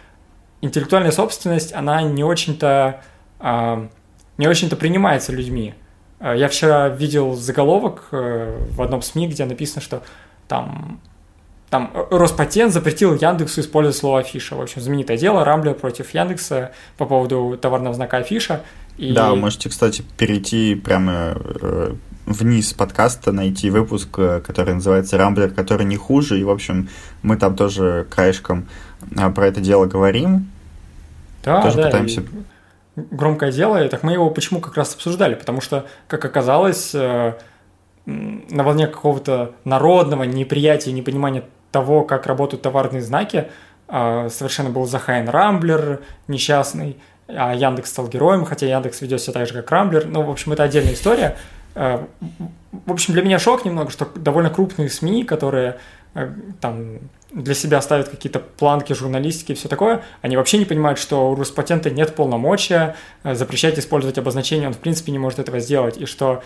интеллектуальная 0.60 1.12
собственность, 1.12 1.72
она 1.72 2.02
не 2.02 2.24
очень-то 2.24 3.02
э, 3.38 3.88
не 4.38 4.46
очень-то 4.46 4.76
принимается 4.76 5.32
людьми. 5.32 5.74
А, 6.20 6.34
я 6.34 6.48
вчера 6.48 6.88
видел 6.88 7.34
заголовок 7.34 8.08
э, 8.12 8.58
в 8.70 8.80
одном 8.80 9.02
СМИ, 9.02 9.28
где 9.28 9.44
написано, 9.44 9.82
что 9.82 10.02
там 10.46 11.00
там 11.70 11.90
э, 11.92 12.06
Роспатент 12.10 12.72
запретил 12.72 13.14
Яндексу 13.14 13.60
использовать 13.60 13.96
слово 13.96 14.20
афиша. 14.20 14.56
В 14.56 14.60
общем, 14.60 14.80
знаменитое 14.80 15.18
дело 15.18 15.44
Рамблер 15.44 15.74
против 15.74 16.14
Яндекса 16.14 16.72
по 16.96 17.04
поводу 17.04 17.58
товарного 17.60 17.94
знака 17.94 18.18
афиша. 18.18 18.62
И... 18.96 19.12
Да, 19.12 19.34
можете, 19.34 19.68
кстати, 19.68 20.02
перейти 20.16 20.74
прямо 20.74 21.36
э, 21.36 21.94
вниз 22.26 22.72
подкаста, 22.72 23.32
найти 23.32 23.70
выпуск, 23.70 24.08
э, 24.18 24.40
который 24.40 24.74
называется 24.74 25.18
«Рамблер, 25.18 25.50
который 25.50 25.84
не 25.84 25.96
хуже». 25.96 26.40
И, 26.40 26.44
в 26.44 26.50
общем, 26.50 26.88
мы 27.22 27.36
там 27.36 27.54
тоже 27.54 28.06
краешком 28.10 28.68
про 29.34 29.46
это 29.46 29.60
дело 29.60 29.86
говорим. 29.86 30.50
Да, 31.44 31.62
тоже 31.62 31.76
да. 31.76 31.86
Пытаемся... 31.86 32.22
Громкое 32.96 33.52
дело, 33.52 33.84
и 33.84 33.88
так 33.88 34.02
мы 34.02 34.14
его 34.14 34.28
почему 34.28 34.60
как 34.60 34.76
раз 34.76 34.92
обсуждали? 34.92 35.36
Потому 35.36 35.60
что, 35.60 35.86
как 36.08 36.24
оказалось, 36.24 36.92
на 38.08 38.64
волне 38.64 38.88
какого-то 38.88 39.52
народного 39.64 40.24
неприятия, 40.24 40.90
непонимания 40.90 41.44
того, 41.70 42.04
как 42.04 42.26
работают 42.26 42.62
товарные 42.62 43.02
знаки, 43.02 43.48
а, 43.88 44.28
совершенно 44.28 44.70
был 44.70 44.86
захайн 44.86 45.28
Рамблер 45.28 46.00
несчастный, 46.28 46.98
а 47.26 47.54
Яндекс 47.54 47.90
стал 47.90 48.08
героем, 48.08 48.44
хотя 48.44 48.66
Яндекс 48.66 49.00
ведет 49.00 49.20
себя 49.20 49.32
так 49.34 49.46
же, 49.46 49.54
как 49.54 49.70
Рамблер. 49.70 50.06
Ну, 50.06 50.22
в 50.22 50.30
общем, 50.30 50.52
это 50.52 50.62
отдельная 50.62 50.94
история. 50.94 51.36
А, 51.74 52.06
в 52.70 52.92
общем, 52.92 53.14
для 53.14 53.22
меня 53.22 53.38
шок 53.38 53.64
немного, 53.64 53.90
что 53.90 54.06
довольно 54.14 54.50
крупные 54.50 54.90
СМИ, 54.90 55.24
которые 55.24 55.78
а, 56.14 56.32
там 56.60 56.98
для 57.32 57.54
себя 57.54 57.80
ставят 57.80 58.08
какие-то 58.08 58.40
планки 58.40 58.92
журналистики 58.92 59.52
и 59.52 59.54
все 59.54 59.68
такое, 59.68 60.02
они 60.22 60.36
вообще 60.36 60.58
не 60.58 60.64
понимают, 60.64 60.98
что 60.98 61.30
у 61.30 61.34
Роспатента 61.34 61.90
нет 61.90 62.14
полномочия 62.14 62.96
запрещать 63.22 63.78
использовать 63.78 64.16
обозначение, 64.16 64.68
он 64.68 64.72
в 64.72 64.78
принципе 64.78 65.12
не 65.12 65.18
может 65.18 65.38
этого 65.38 65.60
сделать, 65.60 65.98
и 65.98 66.06
что 66.06 66.42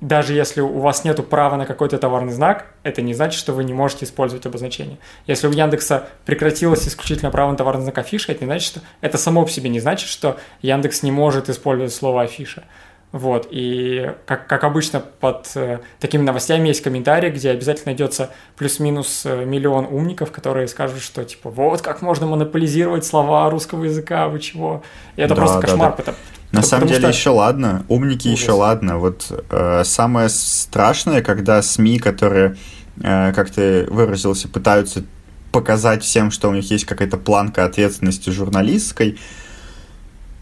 даже 0.00 0.32
если 0.32 0.60
у 0.60 0.78
вас 0.78 1.04
нет 1.04 1.26
права 1.28 1.56
на 1.56 1.66
какой-то 1.66 1.98
товарный 1.98 2.32
знак, 2.32 2.66
это 2.84 3.02
не 3.02 3.14
значит, 3.14 3.38
что 3.38 3.52
вы 3.52 3.64
не 3.64 3.72
можете 3.72 4.04
использовать 4.04 4.46
обозначение. 4.46 4.98
Если 5.26 5.48
у 5.48 5.50
Яндекса 5.50 6.08
прекратилось 6.24 6.86
исключительно 6.86 7.30
право 7.30 7.50
на 7.50 7.56
товарный 7.56 7.82
знак 7.82 7.98
афиша, 7.98 8.32
это 8.32 8.44
не 8.44 8.46
значит, 8.46 8.66
что 8.66 8.80
это 9.00 9.18
само 9.18 9.44
по 9.44 9.50
себе 9.50 9.70
не 9.70 9.80
значит, 9.80 10.08
что 10.08 10.38
Яндекс 10.62 11.02
не 11.02 11.10
может 11.10 11.48
использовать 11.48 11.92
слово 11.92 12.22
афиша. 12.22 12.64
Вот, 13.10 13.48
и 13.50 14.12
как, 14.26 14.46
как 14.46 14.64
обычно 14.64 15.00
под 15.00 15.50
э, 15.54 15.78
такими 15.98 16.22
новостями 16.22 16.68
есть 16.68 16.82
комментарии, 16.82 17.30
где 17.30 17.50
обязательно 17.50 17.86
найдется 17.86 18.28
плюс-минус 18.56 19.22
э, 19.24 19.46
миллион 19.46 19.86
умников, 19.86 20.30
которые 20.30 20.68
скажут, 20.68 21.00
что 21.00 21.24
типа 21.24 21.48
вот 21.48 21.80
как 21.80 22.02
можно 22.02 22.26
монополизировать 22.26 23.06
слова 23.06 23.48
русского 23.48 23.84
языка, 23.84 24.28
вы 24.28 24.40
чего. 24.40 24.82
И 25.16 25.22
это 25.22 25.34
да, 25.34 25.40
просто 25.40 25.60
кошмар, 25.62 25.90
да. 25.90 25.96
Потому, 25.96 26.16
на 26.52 26.62
самом 26.62 26.88
деле 26.88 27.00
что... 27.00 27.08
еще 27.08 27.30
ладно, 27.30 27.86
умники 27.88 28.28
Ужас. 28.28 28.40
еще 28.40 28.52
ладно. 28.52 28.98
Вот 28.98 29.32
э, 29.48 29.84
самое 29.84 30.28
страшное, 30.28 31.22
когда 31.22 31.62
СМИ, 31.62 32.00
которые, 32.00 32.56
э, 33.02 33.32
как 33.32 33.48
ты 33.48 33.86
выразился, 33.86 34.48
пытаются 34.48 35.02
показать 35.50 36.02
всем, 36.02 36.30
что 36.30 36.50
у 36.50 36.54
них 36.54 36.70
есть 36.70 36.84
какая-то 36.84 37.16
планка 37.16 37.64
ответственности 37.64 38.28
журналистской, 38.28 39.18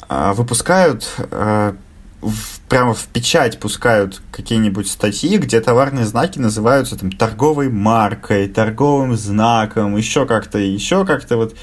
э, 0.08 0.32
выпускают 0.32 1.08
э, 1.18 1.74
в, 2.20 2.60
прямо 2.68 2.94
в 2.94 3.06
печать 3.06 3.58
пускают 3.58 4.22
какие-нибудь 4.32 4.88
статьи, 4.88 5.36
где 5.38 5.60
товарные 5.60 6.06
знаки 6.06 6.38
называются 6.38 6.96
там 6.96 7.12
торговой 7.12 7.68
маркой, 7.68 8.48
торговым 8.48 9.16
знаком, 9.16 9.96
еще 9.96 10.26
как-то, 10.26 10.58
еще 10.58 11.04
как-то 11.04 11.36
вот. 11.36 11.56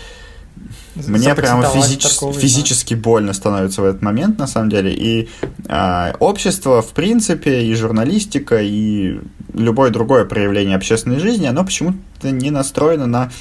Мне 0.95 1.33
прямо 1.33 1.67
физически, 1.67 2.31
физически 2.33 2.93
больно 2.93 3.33
становится 3.33 3.81
в 3.81 3.85
этот 3.85 4.03
момент, 4.03 4.37
на 4.37 4.45
самом 4.45 4.69
деле. 4.69 4.93
И 4.93 5.27
э, 5.67 6.13
общество, 6.19 6.83
в 6.83 6.89
принципе, 6.89 7.63
и 7.63 7.73
журналистика, 7.73 8.61
и 8.61 9.19
любое 9.55 9.89
другое 9.89 10.25
проявление 10.25 10.75
общественной 10.75 11.19
жизни, 11.19 11.47
оно 11.47 11.65
почему-то 11.65 12.29
не 12.29 12.51
настроено 12.51 13.07
на 13.07 13.31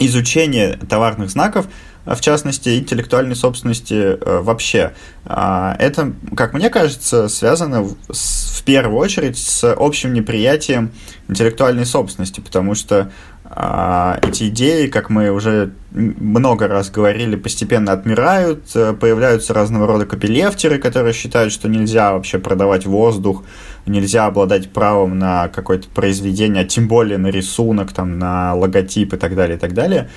изучение 0.00 0.76
товарных 0.88 1.30
знаков, 1.30 1.66
в 2.06 2.20
частности, 2.20 2.78
интеллектуальной 2.78 3.36
собственности 3.36 3.94
э, 3.94 4.40
вообще. 4.40 4.92
А, 5.24 5.74
это, 5.78 6.12
как 6.36 6.52
мне 6.52 6.68
кажется, 6.68 7.28
связано 7.28 7.82
в 7.82 8.62
первую 8.64 8.98
очередь 8.98 9.38
с 9.38 9.64
общим 9.72 10.12
неприятием 10.12 10.90
интеллектуальной 11.28 11.86
собственности, 11.86 12.40
потому 12.40 12.74
что 12.74 13.10
а, 13.46 14.18
эти 14.22 14.48
идеи, 14.48 14.88
как 14.88 15.10
мы 15.10 15.30
уже 15.30 15.72
много 15.92 16.66
раз 16.66 16.90
говорили, 16.90 17.36
постепенно 17.36 17.92
отмирают, 17.92 18.64
э, 18.74 18.94
появляются 18.94 19.54
разного 19.54 19.86
рода 19.86 20.06
копилефтеры, 20.06 20.78
которые 20.78 21.12
считают, 21.14 21.52
что 21.52 21.68
нельзя 21.68 22.14
вообще 22.14 22.38
продавать 22.38 22.84
воздух, 22.84 23.44
нельзя 23.86 24.26
обладать 24.26 24.72
правом 24.72 25.18
на 25.18 25.48
какое-то 25.48 25.88
произведение, 25.88 26.64
а 26.64 26.66
тем 26.66 26.88
более 26.88 27.16
на 27.18 27.28
рисунок, 27.28 27.92
там, 27.92 28.18
на 28.18 28.54
логотип 28.54 29.14
и 29.14 29.16
так 29.16 29.36
далее, 29.36 29.56
и 29.56 29.60
так 29.60 29.72
далее. 29.72 30.10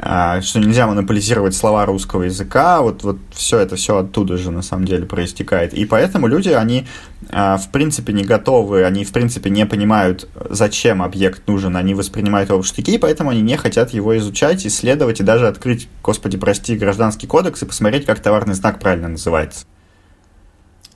А, 0.00 0.40
что 0.42 0.60
нельзя 0.60 0.86
монополизировать 0.86 1.56
слова 1.56 1.84
русского 1.84 2.22
языка, 2.22 2.82
вот, 2.82 3.02
вот 3.02 3.18
все 3.32 3.58
это 3.58 3.74
все 3.74 3.98
оттуда 3.98 4.36
же 4.36 4.52
на 4.52 4.62
самом 4.62 4.84
деле 4.84 5.06
проистекает. 5.06 5.74
И 5.74 5.84
поэтому 5.86 6.28
люди, 6.28 6.50
они 6.50 6.86
а, 7.30 7.56
в 7.56 7.70
принципе 7.70 8.12
не 8.12 8.24
готовы, 8.24 8.84
они 8.84 9.04
в 9.04 9.12
принципе 9.12 9.50
не 9.50 9.66
понимают, 9.66 10.28
зачем 10.50 11.02
объект 11.02 11.48
нужен, 11.48 11.76
они 11.76 11.94
воспринимают 11.94 12.50
его 12.50 12.62
в 12.62 12.66
штыки, 12.66 12.96
поэтому 12.98 13.30
они 13.30 13.40
не 13.40 13.56
хотят 13.56 13.90
его 13.90 14.16
изучать, 14.18 14.64
исследовать 14.66 15.20
и 15.20 15.24
даже 15.24 15.48
открыть, 15.48 15.88
господи, 16.02 16.38
прости, 16.38 16.76
гражданский 16.76 17.26
кодекс 17.26 17.62
и 17.62 17.66
посмотреть, 17.66 18.06
как 18.06 18.20
товарный 18.20 18.54
знак 18.54 18.78
правильно 18.78 19.08
называется. 19.08 19.66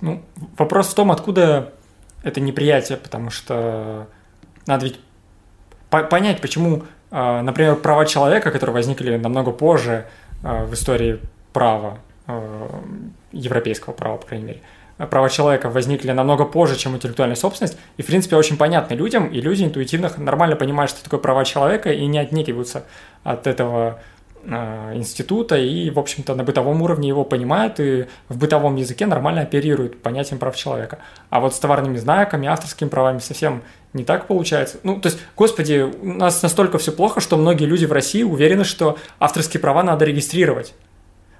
Ну, 0.00 0.22
вопрос 0.56 0.88
в 0.88 0.94
том, 0.94 1.10
откуда 1.10 1.72
это 2.22 2.40
неприятие, 2.40 2.98
потому 2.98 3.30
что 3.30 4.06
надо 4.66 4.86
ведь 4.86 5.00
понять, 5.90 6.40
почему 6.40 6.84
например, 7.12 7.76
права 7.76 8.06
человека, 8.06 8.50
которые 8.50 8.74
возникли 8.74 9.16
намного 9.16 9.52
позже 9.52 10.06
а, 10.42 10.64
в 10.64 10.72
истории 10.72 11.20
права, 11.52 11.98
а, 12.26 12.80
европейского 13.32 13.92
права, 13.92 14.16
по 14.16 14.26
крайней 14.26 14.46
мере. 14.46 14.60
Права 15.10 15.28
человека 15.28 15.68
возникли 15.68 16.12
намного 16.12 16.44
позже, 16.44 16.76
чем 16.76 16.94
интеллектуальная 16.94 17.36
собственность, 17.36 17.76
и, 17.96 18.02
в 18.02 18.06
принципе, 18.06 18.36
очень 18.36 18.56
понятны 18.56 18.94
людям, 18.94 19.26
и 19.26 19.40
люди 19.40 19.64
интуитивно 19.64 20.10
нормально 20.16 20.56
понимают, 20.56 20.90
что 20.90 21.02
такое 21.02 21.18
права 21.18 21.44
человека, 21.44 21.92
и 21.92 22.06
не 22.06 22.18
отнекиваются 22.18 22.84
от 23.24 23.46
этого 23.46 23.98
института 24.44 25.56
и, 25.56 25.90
в 25.90 25.98
общем-то, 25.98 26.34
на 26.34 26.44
бытовом 26.44 26.82
уровне 26.82 27.08
его 27.08 27.24
понимают 27.24 27.78
и 27.78 28.06
в 28.28 28.38
бытовом 28.38 28.76
языке 28.76 29.06
нормально 29.06 29.42
оперируют 29.42 30.02
понятием 30.02 30.38
прав 30.38 30.56
человека. 30.56 30.98
А 31.30 31.40
вот 31.40 31.54
с 31.54 31.58
товарными 31.58 31.96
знаками, 31.96 32.48
авторскими 32.48 32.88
правами 32.88 33.18
совсем 33.18 33.62
не 33.92 34.04
так 34.04 34.26
получается. 34.26 34.78
Ну, 34.82 35.00
то 35.00 35.08
есть, 35.08 35.20
господи, 35.36 35.80
у 35.80 36.14
нас 36.14 36.42
настолько 36.42 36.78
все 36.78 36.92
плохо, 36.92 37.20
что 37.20 37.36
многие 37.36 37.64
люди 37.64 37.84
в 37.84 37.92
России 37.92 38.22
уверены, 38.22 38.64
что 38.64 38.98
авторские 39.18 39.60
права 39.60 39.82
надо 39.82 40.04
регистрировать. 40.04 40.74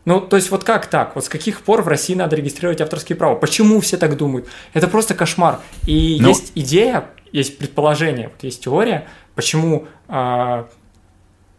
Ну, 0.04 0.20
то 0.20 0.36
есть, 0.36 0.50
вот 0.50 0.64
как 0.64 0.86
так? 0.86 1.14
Вот 1.14 1.24
с 1.24 1.28
каких 1.28 1.62
пор 1.62 1.82
в 1.82 1.88
России 1.88 2.14
надо 2.14 2.36
регистрировать 2.36 2.80
авторские 2.80 3.16
права? 3.16 3.36
Почему 3.36 3.80
все 3.80 3.96
так 3.96 4.16
думают? 4.16 4.48
Это 4.74 4.88
просто 4.88 5.14
кошмар. 5.14 5.60
И. 5.86 6.18
Ну, 6.20 6.28
есть 6.28 6.52
идея, 6.54 7.06
есть 7.30 7.58
предположение, 7.58 8.28
вот 8.28 8.42
есть 8.42 8.64
теория, 8.64 9.06
почему 9.34 9.86
э, 10.08 10.64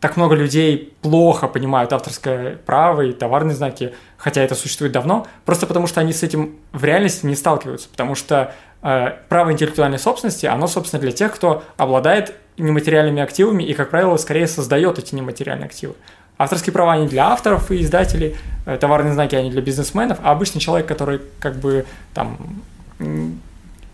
так 0.03 0.17
много 0.17 0.35
людей 0.35 0.93
плохо 1.01 1.47
понимают 1.47 1.93
авторское 1.93 2.57
право 2.65 3.03
и 3.03 3.13
товарные 3.13 3.55
знаки, 3.55 3.93
хотя 4.17 4.41
это 4.41 4.53
существует 4.53 4.91
давно, 4.91 5.25
просто 5.45 5.65
потому 5.65 5.87
что 5.87 6.01
они 6.01 6.11
с 6.11 6.23
этим 6.23 6.57
в 6.73 6.83
реальности 6.83 7.25
не 7.25 7.35
сталкиваются, 7.35 7.87
потому 7.87 8.13
что 8.13 8.53
э, 8.81 9.11
право 9.29 9.53
интеллектуальной 9.53 9.97
собственности, 9.97 10.45
оно, 10.45 10.67
собственно, 10.67 10.99
для 10.99 11.13
тех, 11.13 11.33
кто 11.33 11.63
обладает 11.77 12.35
нематериальными 12.57 13.21
активами 13.21 13.63
и, 13.63 13.73
как 13.73 13.91
правило, 13.91 14.17
скорее 14.17 14.45
создает 14.47 14.99
эти 14.99 15.15
нематериальные 15.15 15.67
активы. 15.67 15.93
Авторские 16.37 16.73
права 16.73 16.91
они 16.91 17.07
для 17.07 17.29
авторов 17.29 17.71
и 17.71 17.81
издателей, 17.81 18.35
э, 18.65 18.77
товарные 18.77 19.13
знаки 19.13 19.35
они 19.35 19.51
для 19.51 19.61
бизнесменов, 19.61 20.17
а 20.21 20.31
обычный 20.31 20.59
человек, 20.59 20.85
который 20.85 21.21
как 21.39 21.55
бы 21.55 21.85
там 22.13 22.61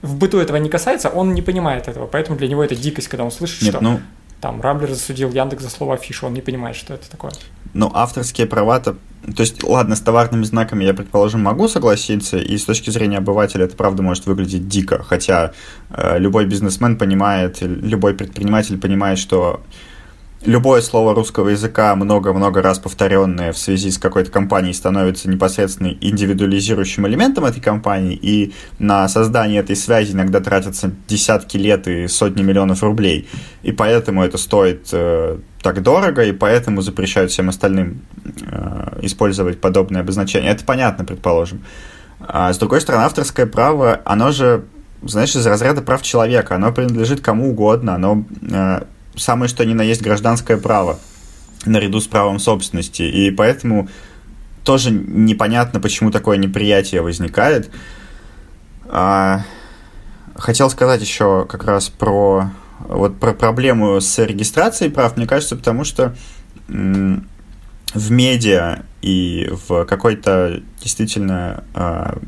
в 0.01 0.15
быту 0.15 0.39
этого 0.39 0.57
не 0.57 0.69
касается, 0.69 1.09
он 1.09 1.35
не 1.35 1.43
понимает 1.43 1.87
этого, 1.87 2.07
поэтому 2.07 2.35
для 2.35 2.47
него 2.47 2.63
это 2.63 2.75
дикость, 2.75 3.09
когда 3.09 3.25
он 3.25 3.31
слышит, 3.31 3.61
Нет, 3.61 3.75
что 3.75 3.83
ну, 3.83 3.99
там 4.41 4.62
Рамблер 4.62 4.89
засудил 4.89 5.32
Яндекс 5.32 5.63
за 5.63 5.69
слово 5.69 5.95
афиша, 5.95 6.25
он 6.25 6.34
не 6.34 6.41
понимает, 6.41 6.75
что 6.75 6.93
это 6.93 7.10
такое. 7.10 7.32
Ну, 7.73 7.91
авторские 7.93 8.47
права-то... 8.47 8.97
То 9.36 9.41
есть, 9.41 9.63
ладно, 9.63 9.95
с 9.95 9.99
товарными 9.99 10.43
знаками 10.43 10.86
я, 10.86 10.93
предположим, 10.93 11.41
могу 11.41 11.67
согласиться, 11.67 12.38
и 12.38 12.58
с 12.58 12.63
точки 12.63 12.89
зрения 12.89 13.17
обывателя 13.17 13.65
это 13.65 13.75
правда 13.75 14.02
может 14.02 14.25
выглядеть 14.25 14.67
дико, 14.67 15.04
хотя 15.04 15.52
э, 15.89 16.17
любой 16.17 16.45
бизнесмен 16.45 16.97
понимает, 16.97 17.62
любой 17.62 18.13
предприниматель 18.13 18.80
понимает, 18.80 19.19
что 19.19 19.62
любое 20.45 20.82
слово 20.82 21.13
русского 21.13 21.49
языка, 21.49 21.95
много-много 21.95 22.62
раз 22.62 22.80
повторенное 22.80 23.52
в 23.52 23.58
связи 23.58 23.91
с 23.91 23.97
какой-то 23.97 24.32
компанией, 24.32 24.73
становится 24.73 25.30
непосредственно 25.30 25.89
индивидуализирующим 25.99 27.08
элементом 27.08 27.45
этой 27.45 27.62
компании, 27.62 28.17
и 28.21 28.54
на 28.80 29.08
создание 29.10 29.60
этой 29.60 29.75
связи 29.75 30.13
иногда 30.13 30.39
тратятся 30.39 30.91
десятки 31.08 31.58
лет 31.58 31.88
и 31.88 32.08
сотни 32.08 32.41
миллионов 32.41 32.84
рублей. 32.84 33.28
И 33.63 33.71
поэтому 33.71 34.23
это 34.23 34.38
стоит 34.38 34.89
э, 34.91 35.38
так 35.62 35.84
дорого, 35.84 36.23
и 36.23 36.32
поэтому 36.32 36.82
запрещают 36.82 37.32
всем 37.32 37.49
остальным 37.49 38.02
э, 38.41 38.99
использовать 39.02 39.60
подобные 39.60 40.02
обозначения. 40.02 40.49
Это 40.49 40.63
понятно, 40.63 41.06
предположим. 41.06 41.63
А 42.19 42.52
с 42.52 42.58
другой 42.58 42.82
стороны, 42.82 43.04
авторское 43.04 43.45
право, 43.45 44.02
оно 44.06 44.32
же, 44.32 44.65
знаешь, 45.02 45.36
из 45.36 45.45
разряда 45.45 45.82
прав 45.82 46.02
человека, 46.02 46.56
оно 46.56 46.71
принадлежит 46.71 47.21
кому 47.21 47.49
угодно, 47.49 47.95
оно 47.95 48.25
э, 48.41 48.82
самое 49.15 49.49
что 49.49 49.65
ни 49.65 49.73
на 49.73 49.81
есть 49.81 50.01
гражданское 50.01 50.57
право 50.57 50.99
наряду 51.65 51.99
с 51.99 52.07
правом 52.07 52.39
собственности. 52.39 53.03
И 53.03 53.31
поэтому 53.31 53.89
тоже 54.63 54.91
непонятно, 54.91 55.79
почему 55.79 56.11
такое 56.11 56.37
неприятие 56.37 57.01
возникает. 57.01 57.69
А, 58.87 59.43
хотел 60.35 60.69
сказать 60.69 61.01
еще 61.01 61.45
как 61.45 61.65
раз 61.65 61.89
про 61.89 62.51
вот 62.87 63.19
про 63.19 63.33
проблему 63.33 63.99
с 63.99 64.17
регистрацией 64.19 64.89
прав, 64.89 65.17
мне 65.17 65.27
кажется, 65.27 65.55
потому 65.55 65.83
что 65.83 66.15
в 66.67 68.11
медиа 68.11 68.83
и 69.01 69.49
в 69.67 69.85
какой-то 69.85 70.61
действительно 70.81 71.63
а, 71.73 72.19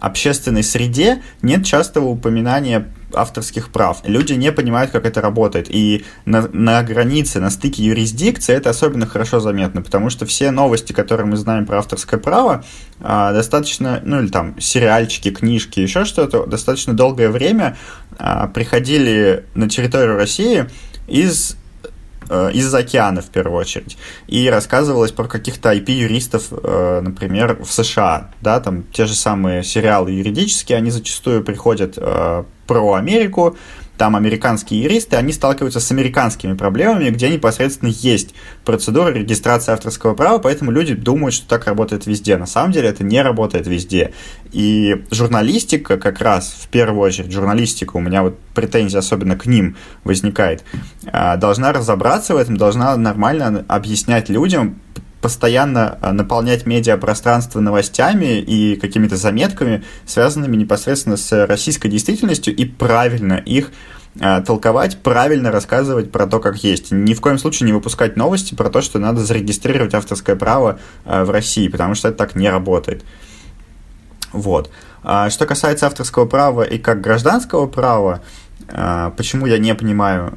общественной 0.00 0.62
среде 0.62 1.22
нет 1.42 1.64
частого 1.66 2.06
упоминания 2.06 2.88
авторских 3.14 3.70
прав. 3.70 4.00
Люди 4.04 4.32
не 4.32 4.52
понимают, 4.52 4.90
как 4.90 5.06
это 5.06 5.20
работает. 5.20 5.66
И 5.68 6.04
на, 6.24 6.48
на 6.52 6.82
границе, 6.82 7.40
на 7.40 7.50
стыке 7.50 7.82
юрисдикции 7.82 8.54
это 8.54 8.70
особенно 8.70 9.06
хорошо 9.06 9.40
заметно, 9.40 9.82
потому 9.82 10.10
что 10.10 10.26
все 10.26 10.50
новости, 10.50 10.92
которые 10.92 11.26
мы 11.26 11.36
знаем 11.36 11.66
про 11.66 11.78
авторское 11.78 12.18
право, 12.18 12.64
а, 13.00 13.32
достаточно, 13.32 14.00
ну 14.04 14.20
или 14.20 14.28
там 14.28 14.58
сериальчики, 14.60 15.30
книжки, 15.30 15.80
еще 15.80 16.04
что-то, 16.04 16.46
достаточно 16.46 16.92
долгое 16.94 17.28
время 17.28 17.76
а, 18.18 18.48
приходили 18.48 19.44
на 19.54 19.68
территорию 19.68 20.16
России 20.16 20.66
из 21.06 21.56
из-за 22.52 22.78
океана 22.78 23.22
в 23.22 23.26
первую 23.26 23.58
очередь. 23.58 23.96
И 24.26 24.48
рассказывалось 24.48 25.12
про 25.12 25.24
каких-то 25.24 25.72
IP-юристов, 25.72 26.48
э, 26.50 27.00
например, 27.02 27.58
в 27.62 27.72
США. 27.72 28.30
Да, 28.40 28.60
там 28.60 28.84
те 28.92 29.06
же 29.06 29.14
самые 29.14 29.62
сериалы 29.64 30.10
юридические, 30.10 30.78
они 30.78 30.90
зачастую 30.90 31.44
приходят 31.44 31.94
э, 31.96 32.44
про 32.66 32.94
Америку, 32.94 33.56
там 33.96 34.16
американские 34.16 34.82
юристы, 34.82 35.16
они 35.16 35.32
сталкиваются 35.32 35.80
с 35.80 35.90
американскими 35.90 36.54
проблемами, 36.54 37.10
где 37.10 37.28
непосредственно 37.28 37.90
есть 37.90 38.34
процедура 38.64 39.08
регистрации 39.12 39.72
авторского 39.72 40.14
права, 40.14 40.38
поэтому 40.38 40.70
люди 40.70 40.94
думают, 40.94 41.34
что 41.34 41.48
так 41.48 41.66
работает 41.66 42.06
везде. 42.06 42.36
На 42.36 42.46
самом 42.46 42.72
деле 42.72 42.88
это 42.88 43.04
не 43.04 43.22
работает 43.22 43.66
везде. 43.66 44.12
И 44.52 45.04
журналистика 45.10 45.96
как 45.96 46.20
раз, 46.20 46.56
в 46.60 46.68
первую 46.68 47.00
очередь, 47.00 47.32
журналистика, 47.32 47.96
у 47.96 48.00
меня 48.00 48.22
вот 48.22 48.38
претензия 48.54 49.00
особенно 49.00 49.36
к 49.36 49.46
ним 49.46 49.76
возникает, 50.04 50.64
а, 51.06 51.36
должна 51.36 51.72
разобраться 51.72 52.34
в 52.34 52.36
этом, 52.36 52.56
должна 52.56 52.96
нормально 52.96 53.64
объяснять 53.68 54.28
людям, 54.28 54.80
постоянно 55.26 55.98
а, 56.00 56.12
наполнять 56.12 56.66
медиапространство 56.66 57.58
новостями 57.58 58.38
и 58.38 58.76
какими-то 58.76 59.16
заметками, 59.16 59.82
связанными 60.06 60.54
непосредственно 60.54 61.16
с 61.16 61.46
российской 61.46 61.88
действительностью, 61.88 62.54
и 62.54 62.64
правильно 62.64 63.32
их 63.34 63.72
а, 64.20 64.40
толковать, 64.40 64.98
правильно 65.02 65.50
рассказывать 65.50 66.12
про 66.12 66.28
то, 66.28 66.38
как 66.38 66.62
есть. 66.62 66.92
Ни 66.92 67.12
в 67.12 67.20
коем 67.20 67.38
случае 67.38 67.66
не 67.66 67.72
выпускать 67.72 68.16
новости 68.16 68.54
про 68.54 68.70
то, 68.70 68.80
что 68.82 69.00
надо 69.00 69.20
зарегистрировать 69.22 69.94
авторское 69.94 70.36
право 70.36 70.78
а, 71.04 71.24
в 71.24 71.30
России, 71.30 71.66
потому 71.66 71.96
что 71.96 72.10
это 72.10 72.18
так 72.18 72.36
не 72.36 72.48
работает. 72.48 73.04
Вот. 74.32 74.70
Что 75.02 75.44
касается 75.44 75.86
авторского 75.86 76.26
права 76.26 76.62
и 76.62 76.78
как 76.78 77.00
гражданского 77.00 77.66
права, 77.66 78.22
почему 79.16 79.46
я 79.46 79.58
не 79.58 79.74
понимаю, 79.74 80.36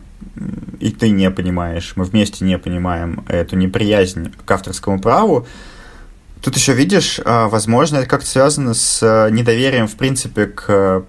и 0.80 0.91
ты 0.91 1.10
не 1.10 1.30
понимаешь, 1.32 1.93
мы 1.95 2.06
вместе 2.06 2.45
не 2.45 2.58
понимаем 2.58 3.23
эту 3.28 3.56
неприязнь 3.56 4.34
к 4.45 4.52
авторскому 4.52 4.99
праву, 4.99 5.47
Тут 6.41 6.56
еще 6.56 6.71
видишь, 6.71 7.19
а, 7.25 7.49
возможно, 7.49 7.97
это 7.97 8.08
как-то 8.08 8.25
связано 8.25 8.73
с 8.73 9.30
недоверием, 9.30 9.89
в 9.89 9.97
принципе, 9.97 10.45
к 10.45 11.04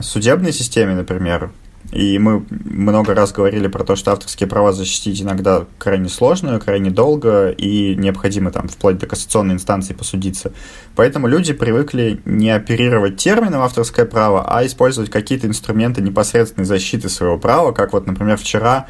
судебной 0.00 0.54
системе, 0.54 0.94
например. 0.94 1.50
И 1.92 2.18
мы 2.18 2.44
много 2.50 3.14
раз 3.14 3.32
говорили 3.32 3.66
про 3.66 3.82
то, 3.82 3.96
что 3.96 4.12
авторские 4.12 4.46
права 4.46 4.72
защитить 4.72 5.22
иногда 5.22 5.64
крайне 5.78 6.10
сложно, 6.10 6.60
крайне 6.60 6.90
долго, 6.90 7.48
и 7.48 7.94
необходимо 7.94 8.50
там 8.50 8.68
вплоть 8.68 8.98
до 8.98 9.06
кассационной 9.06 9.54
инстанции 9.54 9.94
посудиться. 9.94 10.52
Поэтому 10.96 11.28
люди 11.28 11.54
привыкли 11.54 12.20
не 12.26 12.50
оперировать 12.50 13.16
термином 13.16 13.62
авторское 13.62 14.04
право, 14.04 14.44
а 14.46 14.66
использовать 14.66 15.10
какие-то 15.10 15.46
инструменты 15.46 16.02
непосредственной 16.02 16.66
защиты 16.66 17.08
своего 17.08 17.38
права, 17.38 17.72
как 17.72 17.94
вот, 17.94 18.06
например, 18.06 18.36
вчера 18.36 18.86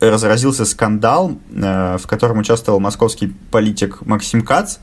разразился 0.00 0.64
скандал, 0.64 1.38
э, 1.52 1.98
в 1.98 2.06
котором 2.06 2.38
участвовал 2.38 2.80
московский 2.80 3.34
политик 3.50 4.00
Максим 4.06 4.42
Кац 4.42 4.78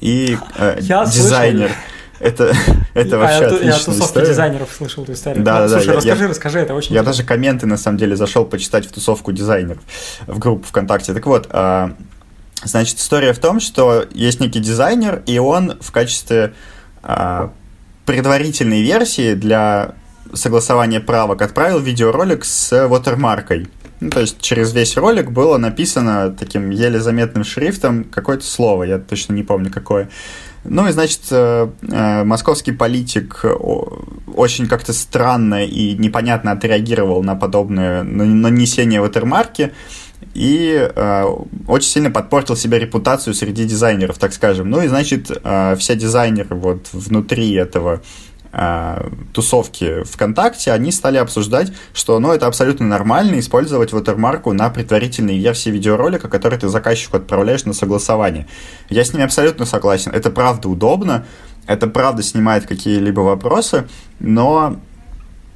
и 0.00 0.36
э, 0.56 0.80
дизайнер. 0.80 1.68
Слышал 1.68 1.93
это, 2.24 2.54
это 2.94 3.18
вообще 3.18 3.44
а 3.44 3.46
отличная 3.46 3.66
я 3.66 3.78
тусовки 3.78 4.04
история. 4.04 4.26
дизайнеров 4.28 4.68
слышал 4.76 5.04
эту 5.04 5.12
историю. 5.12 5.44
Да, 5.44 5.60
ну, 5.60 5.60
да, 5.60 5.68
слушай, 5.68 5.86
да. 5.86 5.94
расскажи, 5.94 6.22
я, 6.22 6.28
расскажи, 6.28 6.58
это 6.58 6.74
очень 6.74 6.94
Я 6.94 7.00
интересно. 7.00 7.12
даже 7.12 7.28
комменты, 7.28 7.66
на 7.66 7.76
самом 7.76 7.98
деле, 7.98 8.16
зашел 8.16 8.44
почитать 8.46 8.86
в 8.86 8.92
тусовку 8.92 9.32
дизайнеров 9.32 9.82
в 10.26 10.38
группу 10.38 10.66
ВКонтакте. 10.66 11.12
Так 11.12 11.26
вот, 11.26 11.48
а, 11.50 11.94
значит, 12.64 12.98
история 12.98 13.32
в 13.34 13.38
том, 13.38 13.60
что 13.60 14.06
есть 14.12 14.40
некий 14.40 14.60
дизайнер, 14.60 15.22
и 15.26 15.38
он 15.38 15.78
в 15.80 15.92
качестве 15.92 16.54
а, 17.02 17.52
предварительной 18.06 18.82
версии 18.82 19.34
для 19.34 19.94
согласования 20.32 21.00
правок 21.00 21.42
отправил 21.42 21.78
видеоролик 21.78 22.44
с 22.44 22.88
вотермаркой. 22.88 23.68
Ну, 24.00 24.10
то 24.10 24.20
есть 24.20 24.40
через 24.40 24.72
весь 24.72 24.96
ролик 24.96 25.30
было 25.30 25.56
написано 25.56 26.30
таким 26.30 26.70
еле 26.70 27.00
заметным 27.00 27.44
шрифтом 27.44 28.04
какое-то 28.04 28.44
слово, 28.44 28.84
я 28.84 28.98
точно 28.98 29.34
не 29.34 29.42
помню 29.42 29.70
какое. 29.70 30.08
Ну 30.64 30.88
и, 30.88 30.92
значит, 30.92 31.20
э, 31.30 31.68
э, 31.90 32.24
московский 32.24 32.72
политик 32.72 33.44
очень 34.34 34.66
как-то 34.66 34.92
странно 34.92 35.64
и 35.64 35.94
непонятно 35.94 36.52
отреагировал 36.52 37.22
на 37.22 37.36
подобное 37.36 38.02
нанесение 38.02 39.00
ватермарки 39.00 39.72
и 40.32 40.90
э, 40.94 41.24
очень 41.68 41.88
сильно 41.88 42.10
подпортил 42.10 42.56
себе 42.56 42.78
репутацию 42.78 43.34
среди 43.34 43.64
дизайнеров, 43.64 44.18
так 44.18 44.32
скажем. 44.32 44.70
Ну 44.70 44.82
и, 44.82 44.88
значит, 44.88 45.30
э, 45.30 45.76
все 45.78 45.94
дизайнеры 45.94 46.56
вот 46.56 46.88
внутри 46.92 47.52
этого 47.52 48.02
э, 48.54 49.10
тусовки 49.32 50.04
ВКонтакте, 50.04 50.72
они 50.72 50.92
стали 50.92 51.16
обсуждать, 51.16 51.72
что 51.92 52.18
ну, 52.18 52.32
это 52.32 52.46
абсолютно 52.46 52.86
нормально 52.86 53.38
использовать 53.38 53.92
watermark 53.92 54.50
на 54.52 54.70
предварительной 54.70 55.38
версии 55.38 55.70
видеоролика, 55.70 56.28
который 56.28 56.58
ты 56.58 56.68
заказчику 56.68 57.16
отправляешь 57.16 57.64
на 57.64 57.72
согласование. 57.72 58.46
Я 58.88 59.04
с 59.04 59.12
ними 59.12 59.24
абсолютно 59.24 59.66
согласен. 59.66 60.12
Это 60.12 60.30
правда 60.30 60.68
удобно, 60.68 61.26
это 61.66 61.86
правда 61.86 62.22
снимает 62.22 62.66
какие-либо 62.66 63.20
вопросы, 63.20 63.86
но 64.20 64.76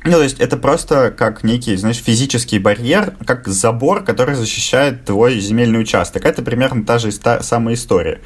ну, 0.04 0.12
то 0.12 0.22
есть 0.22 0.38
это 0.40 0.56
просто 0.56 1.10
как 1.10 1.42
некий, 1.42 1.76
знаешь, 1.76 1.98
физический 1.98 2.58
барьер, 2.58 3.14
как 3.26 3.48
забор, 3.48 4.04
который 4.04 4.36
защищает 4.36 5.04
твой 5.04 5.40
земельный 5.40 5.80
участок. 5.80 6.24
Это 6.24 6.42
примерно 6.42 6.84
та 6.84 6.98
же 6.98 7.10
самая 7.12 7.74
история. 7.74 8.20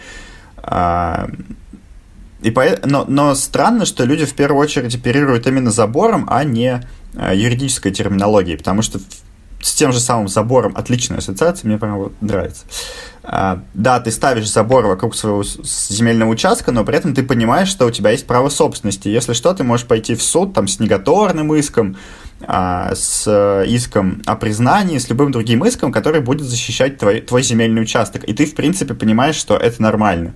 И 2.43 2.51
по... 2.51 2.65
но, 2.85 3.05
но 3.07 3.35
странно, 3.35 3.87
что 3.87 4.05
люди 4.05 4.25
в 4.25 4.35
первую 4.35 4.61
очередь 4.61 4.95
оперируют 4.95 5.47
именно 5.47 5.71
забором, 5.71 6.27
а 6.29 6.45
не 6.45 6.83
э, 7.15 7.33
юридической 7.35 7.93
терминологией, 7.93 8.59
потому 8.59 8.83
что 8.83 8.99
с 9.63 9.75
тем 9.75 9.93
же 9.93 10.01
самым 10.01 10.29
забором 10.29 10.73
отличная 10.77 11.19
ассоциация, 11.19 11.69
мне 11.69 11.79
прям 11.79 11.97
вот 11.97 12.13
нравится. 12.21 12.65
А, 13.23 13.63
да, 13.75 14.01
ты 14.01 14.11
ставишь 14.11 14.51
забор 14.51 14.87
вокруг 14.87 15.15
своего 15.15 15.45
земельного 15.45 16.31
участка, 16.31 16.73
но 16.73 16.85
при 16.85 16.97
этом 16.97 17.15
ты 17.15 17.23
понимаешь, 17.23 17.69
что 17.69 17.87
у 17.87 17.91
тебя 17.93 18.11
есть 18.11 18.27
право 18.27 18.49
собственности. 18.49 19.09
Если 19.09 19.33
что, 19.33 19.55
ты 19.55 19.63
можешь 19.63 19.87
пойти 19.87 20.17
в 20.17 20.23
суд 20.23 20.53
там, 20.53 20.67
с 20.67 20.81
неготорным 20.81 21.55
иском, 21.55 21.97
а, 22.41 22.93
с 22.97 23.65
иском 23.69 24.23
о 24.27 24.35
признании, 24.35 24.99
с 24.99 25.09
любым 25.09 25.31
другим 25.31 25.65
иском, 25.65 25.93
который 25.93 26.21
будет 26.21 26.45
защищать 26.45 26.99
твой, 26.99 27.21
твой 27.21 27.45
земельный 27.45 27.83
участок. 27.83 28.25
И 28.25 28.35
ты, 28.35 28.47
в 28.47 28.57
принципе, 28.57 28.95
понимаешь, 28.95 29.37
что 29.37 29.57
это 29.57 29.81
нормально 29.81 30.35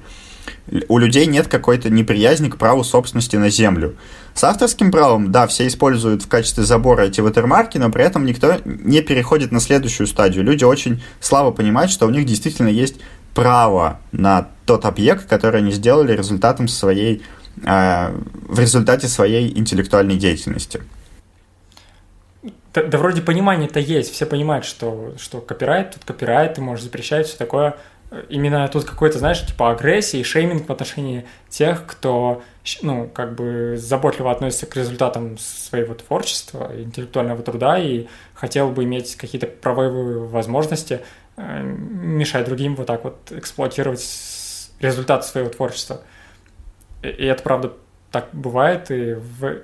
у 0.88 0.98
людей 0.98 1.26
нет 1.26 1.48
какой-то 1.48 1.90
неприязни 1.90 2.48
к 2.48 2.56
праву 2.56 2.82
собственности 2.82 3.36
на 3.36 3.50
землю. 3.50 3.96
С 4.34 4.44
авторским 4.44 4.90
правом, 4.90 5.30
да, 5.30 5.46
все 5.46 5.66
используют 5.66 6.22
в 6.22 6.28
качестве 6.28 6.64
забора 6.64 7.02
эти 7.02 7.20
ватермарки, 7.20 7.78
но 7.78 7.90
при 7.90 8.04
этом 8.04 8.26
никто 8.26 8.56
не 8.64 9.00
переходит 9.00 9.52
на 9.52 9.60
следующую 9.60 10.06
стадию. 10.06 10.44
Люди 10.44 10.64
очень 10.64 11.02
слабо 11.20 11.52
понимают, 11.52 11.90
что 11.90 12.06
у 12.06 12.10
них 12.10 12.26
действительно 12.26 12.68
есть 12.68 12.96
право 13.34 14.00
на 14.12 14.48
тот 14.64 14.84
объект, 14.84 15.28
который 15.28 15.60
они 15.60 15.70
сделали 15.70 16.16
результатом 16.16 16.68
своей, 16.68 17.22
э, 17.64 18.14
в 18.48 18.58
результате 18.58 19.08
своей 19.08 19.56
интеллектуальной 19.56 20.16
деятельности. 20.16 20.82
Да, 22.74 22.82
да 22.82 22.98
вроде 22.98 23.22
понимание-то 23.22 23.80
есть, 23.80 24.12
все 24.12 24.26
понимают, 24.26 24.64
что, 24.64 25.14
что 25.18 25.40
копирайт, 25.40 25.92
тут 25.92 26.04
копирайт, 26.04 26.54
ты 26.54 26.60
можешь 26.60 26.84
запрещать, 26.84 27.26
все 27.26 27.36
такое– 27.36 27.76
именно 28.28 28.66
тут 28.68 28.84
какой-то, 28.84 29.18
знаешь, 29.18 29.44
типа 29.44 29.72
агрессии, 29.72 30.22
шейминг 30.22 30.68
в 30.68 30.72
отношении 30.72 31.26
тех, 31.48 31.86
кто, 31.86 32.42
ну, 32.82 33.08
как 33.08 33.34
бы 33.34 33.76
заботливо 33.76 34.30
относится 34.30 34.66
к 34.66 34.76
результатам 34.76 35.38
своего 35.38 35.94
творчества, 35.94 36.70
интеллектуального 36.74 37.42
труда 37.42 37.78
и 37.78 38.06
хотел 38.34 38.70
бы 38.70 38.84
иметь 38.84 39.16
какие-то 39.16 39.46
правовые 39.46 40.20
возможности, 40.20 41.00
э, 41.36 41.62
мешать 41.62 42.46
другим 42.46 42.76
вот 42.76 42.86
так 42.86 43.04
вот 43.04 43.32
эксплуатировать 43.32 44.04
результаты 44.80 45.26
своего 45.26 45.48
творчества. 45.50 46.02
И 47.02 47.24
это, 47.24 47.42
правда, 47.42 47.72
так 48.10 48.28
бывает, 48.32 48.90
и 48.90 49.14
в 49.14 49.62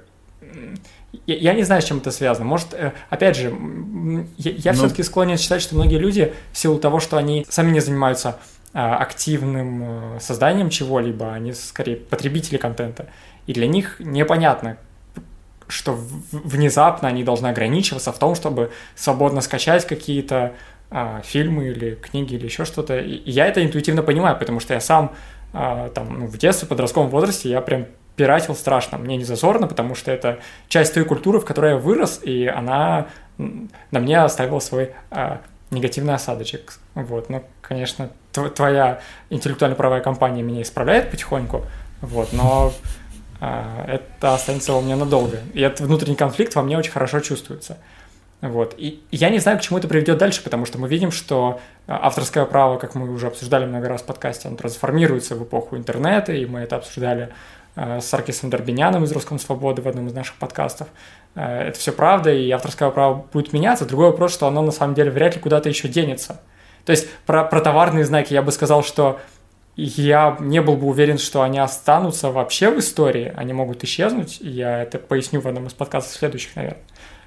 я 1.27 1.55
не 1.55 1.63
знаю, 1.63 1.83
с 1.83 1.85
чем 1.85 1.99
это 1.99 2.11
связано. 2.11 2.47
Может, 2.47 2.75
э, 2.75 2.93
опять 3.11 3.37
же, 3.37 3.55
я, 4.39 4.53
я 4.53 4.73
ну... 4.73 4.79
все-таки 4.79 5.03
склонен 5.03 5.39
считать, 5.39 5.63
что 5.63 5.75
многие 5.75 5.99
люди 5.99 6.33
в 6.53 6.59
силу 6.59 6.79
того, 6.79 7.01
что 7.01 7.17
они 7.17 7.47
сами 7.49 7.71
не 7.71 7.81
занимаются 7.81 8.39
а, 8.75 8.97
активным 8.97 10.17
э, 10.17 10.21
созданием 10.21 10.71
чего-либо, 10.71 11.33
они 11.33 11.53
скорее 11.53 11.97
потребители 11.97 12.57
контента. 12.57 13.07
И 13.47 13.53
для 13.53 13.67
них 13.67 13.97
непонятно, 13.99 14.79
что 15.69 15.99
внезапно 16.33 17.09
они 17.09 17.25
должны 17.25 17.49
ограничиваться 17.49 18.13
в 18.13 18.19
том, 18.19 18.35
чтобы 18.35 18.71
свободно 18.95 19.43
скачать 19.43 19.87
какие-то 19.87 20.55
а, 20.91 21.21
фильмы 21.23 21.69
или 21.69 21.95
книги 21.97 22.35
или 22.35 22.45
еще 22.45 22.65
что-то. 22.65 22.99
И 22.99 23.31
я 23.31 23.47
это 23.47 23.63
интуитивно 23.63 24.03
понимаю, 24.03 24.39
потому 24.39 24.61
что 24.61 24.73
я 24.75 24.81
сам 24.81 25.13
а, 25.53 25.91
там 25.91 26.21
ну, 26.21 26.27
в 26.27 26.39
детстве, 26.39 26.67
в 26.67 26.71
подростковом 26.71 27.11
возрасте 27.11 27.51
я 27.51 27.61
прям 27.61 27.87
пиратил 28.17 28.55
страшно. 28.55 28.99
Мне 28.99 29.17
не 29.17 29.25
зазорно, 29.25 29.67
потому 29.67 29.95
что 29.95 30.11
это 30.11 30.39
часть 30.69 30.95
той 30.95 31.05
культуры, 31.05 31.41
в 31.41 31.45
которой 31.45 31.73
я 31.73 31.77
вырос, 31.77 32.21
и 32.23 32.47
она 32.47 33.07
на 33.39 34.01
мне 34.01 34.19
оставила 34.21 34.61
свой 34.61 34.93
а, 35.11 35.41
негативный 35.71 36.15
осадочек. 36.15 36.75
Вот, 36.95 37.31
но, 37.31 37.43
конечно, 37.63 38.11
твоя 38.33 39.01
интеллектуально-правая 39.31 40.01
компания 40.01 40.43
меня 40.43 40.63
исправляет 40.63 41.11
потихоньку, 41.11 41.65
вот, 42.03 42.33
но 42.33 42.73
а, 43.41 43.85
это 43.89 44.35
останется 44.35 44.75
у 44.75 44.83
меня 44.83 44.97
надолго. 44.97 45.39
И 45.55 45.61
этот 45.61 45.81
внутренний 45.81 46.17
конфликт 46.17 46.55
во 46.55 46.63
мне 46.63 46.77
очень 46.77 46.93
хорошо 46.93 47.21
чувствуется. 47.21 47.79
Вот. 48.43 48.75
И 48.77 49.01
я 49.13 49.31
не 49.31 49.39
знаю, 49.39 49.59
к 49.59 49.61
чему 49.61 49.79
это 49.79 49.87
приведет 49.87 50.19
дальше, 50.19 50.43
потому 50.43 50.67
что 50.67 50.77
мы 50.77 50.89
видим, 50.89 51.13
что 51.13 51.61
авторское 51.87 52.45
право, 52.45 52.77
как 52.77 52.97
мы 52.97 53.09
уже 53.09 53.29
обсуждали 53.29 53.67
много 53.67 53.89
раз 53.89 54.03
в 54.03 54.05
подкасте, 54.05 54.49
оно 54.49 54.57
трансформируется 54.57 55.37
в 55.37 55.45
эпоху 55.45 55.77
интернета, 55.77 56.33
и 56.33 56.45
мы 56.45 56.59
это 56.59 56.75
обсуждали 56.75 57.29
Э, 57.29 57.62
с 57.75 58.13
Аркисом 58.13 58.51
Дорбиняном 58.51 59.05
из 59.05 59.13
«Русском 59.13 59.39
свободы» 59.39 59.81
в 59.83 59.89
одном 59.89 60.07
из 60.07 60.13
наших 60.13 60.37
подкастов. 60.37 60.89
Э, 61.35 61.69
это 61.69 61.79
все 61.79 61.93
правда, 61.93 62.33
и 62.33 62.51
авторское 62.51 62.91
право 62.91 63.27
будет 63.33 63.53
меняться. 63.53 63.87
Другой 63.87 64.11
вопрос, 64.11 64.33
что 64.33 64.47
оно 64.47 64.63
на 64.63 64.73
самом 64.73 64.95
деле 64.95 65.11
вряд 65.11 65.35
ли 65.35 65.41
куда-то 65.41 65.69
еще 65.69 65.89
денется. 65.89 66.41
То 66.85 66.93
есть 66.93 67.09
про, 67.27 67.45
про 67.45 67.61
товарные 67.61 68.05
знаки 68.05 68.35
я 68.35 68.43
бы 68.43 68.53
сказал, 68.53 68.83
что 68.83 69.21
я 69.77 70.37
не 70.41 70.61
был 70.61 70.77
бы 70.77 70.87
уверен, 70.87 71.17
что 71.17 71.43
они 71.43 71.59
останутся 71.59 72.31
вообще 72.31 72.71
в 72.71 72.79
истории, 72.79 73.33
они 73.37 73.53
могут 73.53 73.83
исчезнуть. 73.85 74.39
Я 74.41 74.83
это 74.83 74.99
поясню 74.99 75.41
в 75.41 75.49
одном 75.49 75.67
из 75.67 75.73
подкастов 75.73 76.15
следующих, 76.15 76.57
наверное, 76.57 76.83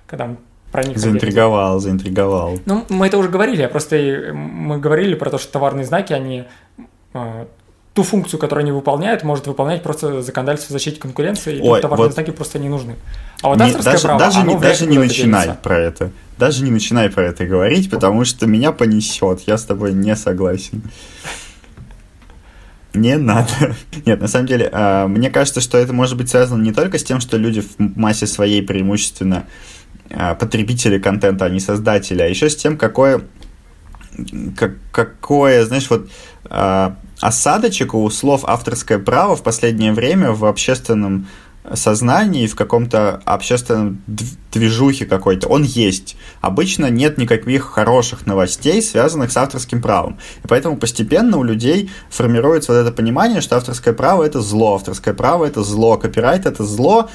когда 0.06 0.28
мы 0.28 0.38
про 0.72 0.84
них 0.84 0.98
Заинтриговал, 0.98 1.80
заинтриговал. 1.80 2.60
Ну, 2.66 2.86
мы 2.90 3.08
это 3.08 3.18
уже 3.18 3.30
говорили, 3.30 3.66
просто 3.68 3.96
мы 4.34 4.78
говорили 4.78 5.16
про 5.16 5.30
то, 5.30 5.38
что 5.38 5.54
товарные 5.54 5.86
знаки, 5.86 6.12
они 6.12 6.44
э, 7.14 7.46
ту 7.96 8.04
функцию, 8.04 8.42
которую 8.42 8.64
они 8.64 8.74
выполняют, 8.74 9.24
может 9.24 9.48
выполнять 9.48 9.82
просто 9.82 10.22
законодательство 10.22 10.74
защиты 10.74 11.00
конкуренции, 11.00 11.58
и 11.58 11.62
Ой, 11.62 11.80
товарные 11.80 12.08
вот 12.08 12.14
знаки 12.14 12.32
просто 12.32 12.60
не 12.60 12.68
нужны. 12.68 12.98
А 13.42 13.48
вот 13.48 13.62
авторское 13.62 13.94
даже, 13.94 14.04
право, 14.04 14.20
даже, 14.20 14.44
не, 14.44 14.60
даже 14.60 14.86
не 14.86 14.98
начинай 14.98 15.44
делится. 15.44 15.62
про 15.64 15.80
это. 15.80 16.12
Даже 16.38 16.64
не 16.66 16.72
начинай 16.72 17.10
про 17.10 17.24
это 17.24 17.46
говорить, 17.46 17.90
потому 17.90 18.26
что 18.26 18.48
меня 18.48 18.74
понесет. 18.74 19.44
Я 19.48 19.58
с 19.58 19.64
тобой 19.64 19.94
не 19.94 20.14
согласен. 20.18 20.84
Не 22.94 23.16
надо. 23.16 23.48
Нет, 24.06 24.20
на 24.20 24.28
самом 24.28 24.48
деле, 24.48 24.70
а, 24.74 25.08
мне 25.08 25.30
кажется, 25.30 25.62
что 25.62 25.78
это 25.78 25.94
может 25.94 26.18
быть 26.18 26.30
связано 26.30 26.62
не 26.62 26.74
только 26.74 27.00
с 27.00 27.04
тем, 27.04 27.22
что 27.22 27.38
люди 27.38 27.62
в 27.62 27.76
массе 27.78 28.28
своей 28.28 28.62
преимущественно 28.62 29.46
а, 30.12 30.36
потребители 30.36 31.00
контента, 31.00 31.46
а 31.46 31.50
не 31.50 31.62
создатели, 31.62 32.22
а 32.22 32.28
еще 32.28 32.50
с 32.50 32.58
тем, 32.58 32.78
какое, 32.78 33.22
как, 34.58 34.74
какое 34.92 35.64
знаешь, 35.64 35.90
вот 35.90 36.10
а, 36.44 36.98
осадочек 37.20 37.94
у 37.94 38.10
слов 38.10 38.42
авторское 38.46 39.00
право 39.00 39.36
в 39.36 39.44
последнее 39.44 39.94
время 39.94 40.32
в 40.32 40.46
общественном 40.46 41.28
сознании, 41.74 42.48
в 42.48 42.56
каком-то 42.56 43.22
общественном 43.26 44.02
движухе 44.52 45.06
какой-то, 45.06 45.48
он 45.48 45.64
есть. 45.64 46.16
Обычно 46.42 46.90
нет 46.90 47.18
никаких 47.18 47.64
хороших 47.64 48.26
новостей, 48.26 48.82
связанных 48.82 49.32
с 49.32 49.38
авторским 49.38 49.82
правом. 49.82 50.18
И 50.44 50.48
поэтому 50.48 50.78
постепенно 50.78 51.38
у 51.38 51.44
людей 51.44 51.90
формируется 52.10 52.72
вот 52.72 52.80
это 52.80 52.92
понимание, 52.92 53.42
что 53.42 53.58
авторское 53.58 53.94
право— 53.94 54.24
это 54.26 54.42
зло, 54.42 54.76
авторское 54.76 55.14
право— 55.14 55.46
это 55.46 55.64
зло, 55.64 55.98
копирайт— 55.98 56.46
это 56.46 56.64
зло, 56.64 57.10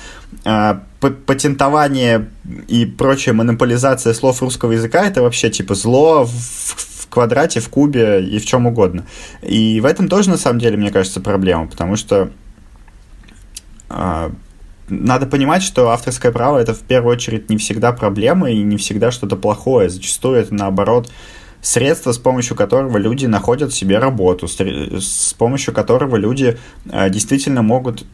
а, 0.44 0.82
патентование 1.26 2.28
и 2.68 2.84
прочая 2.84 3.34
монополизация 3.34 4.12
слов 4.14 4.42
русского 4.42 4.72
языка— 4.72 5.04
это 5.06 5.22
вообще 5.22 5.50
типа 5.50 5.74
зло 5.74 6.26
в 6.26 6.89
квадрате, 7.10 7.60
в 7.60 7.68
кубе 7.68 8.24
и 8.24 8.38
в 8.38 8.46
чем 8.46 8.66
угодно. 8.66 9.04
И 9.42 9.80
в 9.80 9.84
этом 9.84 10.08
тоже, 10.08 10.30
на 10.30 10.38
самом 10.38 10.60
деле, 10.60 10.76
мне 10.76 10.90
кажется, 10.90 11.20
проблема, 11.20 11.66
потому 11.66 11.96
что 11.96 12.30
а, 13.88 14.32
надо 14.88 15.26
понимать, 15.26 15.62
что 15.62 15.90
авторское 15.90 16.32
право 16.32 16.58
это 16.58 16.74
в 16.74 16.80
первую 16.80 17.12
очередь 17.12 17.50
не 17.50 17.56
всегда 17.58 17.92
проблема 17.92 18.50
и 18.50 18.62
не 18.62 18.76
всегда 18.76 19.10
что-то 19.10 19.36
плохое. 19.36 19.88
Зачастую 19.88 20.40
это 20.40 20.54
наоборот 20.54 21.10
средство, 21.62 22.12
с 22.12 22.18
помощью 22.18 22.56
которого 22.56 22.96
люди 22.98 23.26
находят 23.26 23.72
себе 23.72 23.98
работу, 23.98 24.48
с 24.48 25.34
помощью 25.36 25.74
которого 25.74 26.16
люди 26.16 26.58
а, 26.90 27.08
действительно 27.08 27.62
могут 27.62 28.04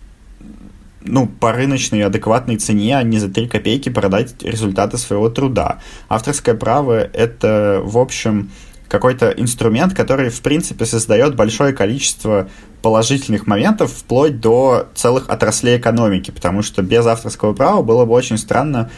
ну, 1.08 1.26
по 1.26 1.52
рыночной 1.52 2.02
адекватной 2.04 2.56
цене, 2.56 2.98
а 2.98 3.02
не 3.02 3.18
за 3.18 3.28
3 3.28 3.48
копейки 3.48 3.88
продать 3.88 4.42
результаты 4.42 4.98
своего 4.98 5.28
труда. 5.28 5.78
Авторское 6.08 6.54
право— 6.54 6.98
это, 7.12 7.80
в 7.84 7.98
общем, 7.98 8.50
какой-то 8.88 9.30
инструмент, 9.30 9.94
который, 9.94 10.30
в 10.30 10.40
принципе, 10.40 10.86
создает 10.86 11.34
большое 11.34 11.72
количество 11.72 12.48
положительных 12.82 13.46
моментов, 13.46 13.92
вплоть 13.92 14.40
до 14.40 14.88
целых 14.94 15.28
отраслей 15.28 15.78
экономики, 15.78 16.30
потому 16.30 16.62
что 16.62 16.82
без 16.82 17.04
авторского 17.06 17.52
права 17.52 17.82
было 17.82 18.04
бы 18.04 18.12
очень 18.12 18.38
странно 18.38 18.90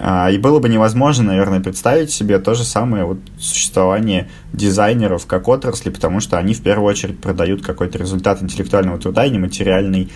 а, 0.00 0.30
и 0.30 0.38
было 0.38 0.60
бы 0.60 0.68
невозможно, 0.68 1.24
наверное, 1.24 1.60
представить 1.60 2.10
себе 2.10 2.38
то 2.38 2.54
же 2.54 2.62
самое 2.62 3.04
вот 3.04 3.18
существование 3.38 4.28
дизайнеров 4.52 5.26
как 5.26 5.48
отрасли, 5.48 5.90
потому 5.90 6.20
что 6.20 6.38
они 6.38 6.54
в 6.54 6.62
первую 6.62 6.88
очередь 6.88 7.18
продают 7.20 7.64
какой-то 7.64 7.98
результат 7.98 8.40
интеллектуального 8.40 8.98
труда 8.98 9.26
и 9.26 9.30
нематериальный, 9.30 10.08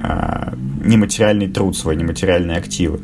а, 0.00 0.54
нематериальный 0.84 1.48
труд 1.48 1.76
свой, 1.76 1.96
нематериальные 1.96 2.58
активы. 2.58 3.00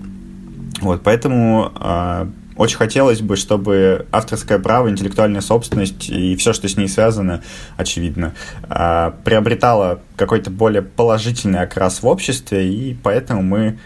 Вот, 0.80 1.02
поэтому 1.02 1.72
а, 1.74 2.30
очень 2.56 2.76
хотелось 2.76 3.20
бы, 3.20 3.36
чтобы 3.36 4.06
авторское 4.12 4.58
право, 4.58 4.88
интеллектуальная 4.88 5.40
собственность 5.40 6.08
и 6.08 6.36
все, 6.36 6.52
что 6.52 6.68
с 6.68 6.76
ней 6.76 6.88
связано, 6.88 7.42
очевидно, 7.76 8.34
а, 8.68 9.14
приобретало 9.24 10.00
какой-то 10.16 10.50
более 10.50 10.82
положительный 10.82 11.60
окрас 11.60 12.02
в 12.02 12.06
обществе, 12.06 12.68
и 12.68 12.94
поэтому 12.94 13.42
мы 13.42 13.78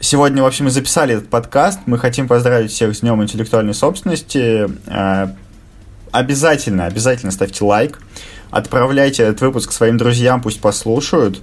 сегодня, 0.00 0.42
в 0.42 0.46
общем, 0.46 0.68
и 0.68 0.70
записали 0.70 1.16
этот 1.16 1.28
подкаст. 1.28 1.80
Мы 1.86 1.98
хотим 1.98 2.28
поздравить 2.28 2.70
всех 2.70 2.96
с 2.96 3.00
Днем 3.00 3.22
интеллектуальной 3.22 3.74
собственности. 3.74 4.68
А, 4.86 5.34
обязательно, 6.10 6.86
обязательно 6.86 7.32
ставьте 7.32 7.64
лайк, 7.64 8.00
отправляйте 8.50 9.24
этот 9.24 9.42
выпуск 9.42 9.72
своим 9.72 9.98
друзьям, 9.98 10.40
пусть 10.40 10.60
послушают 10.60 11.42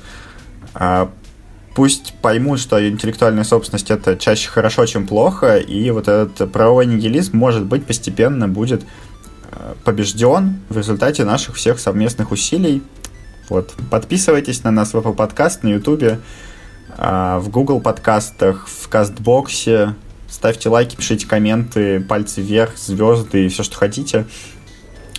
а, 0.74 1.12
пусть 1.76 2.14
поймут, 2.22 2.60
что 2.60 2.88
интеллектуальная 2.88 3.44
собственность 3.44 3.92
это 3.92 4.16
чаще 4.16 4.50
хорошо, 4.50 4.86
чем 4.86 5.06
плохо, 5.06 5.58
и 5.58 5.92
вот 5.92 6.08
этот 6.08 6.52
правовой 6.52 6.86
нигилизм, 6.86 7.38
может 7.38 7.66
быть, 7.66 7.86
постепенно 7.86 8.48
будет 8.48 8.84
э, 9.52 9.74
побежден 9.84 10.62
в 10.70 10.78
результате 10.78 11.26
наших 11.26 11.56
всех 11.56 11.80
совместных 11.80 12.32
усилий. 12.32 12.82
Вот. 13.50 13.74
Подписывайтесь 13.92 14.64
на 14.64 14.72
нас 14.72 14.94
в 14.94 14.98
Apple 14.98 15.16
Podcast, 15.16 15.60
на 15.62 15.70
YouTube, 15.70 16.20
а, 16.98 17.40
в 17.40 17.50
Google 17.50 17.82
подкастах, 17.82 18.68
в 18.68 18.88
Кастбоксе. 18.88 19.96
Ставьте 20.30 20.70
лайки, 20.70 20.96
пишите 20.96 21.28
комменты, 21.28 22.00
пальцы 22.00 22.42
вверх, 22.42 22.78
звезды 22.78 23.46
и 23.46 23.50
все, 23.50 23.64
что 23.64 23.78
хотите. 23.78 24.26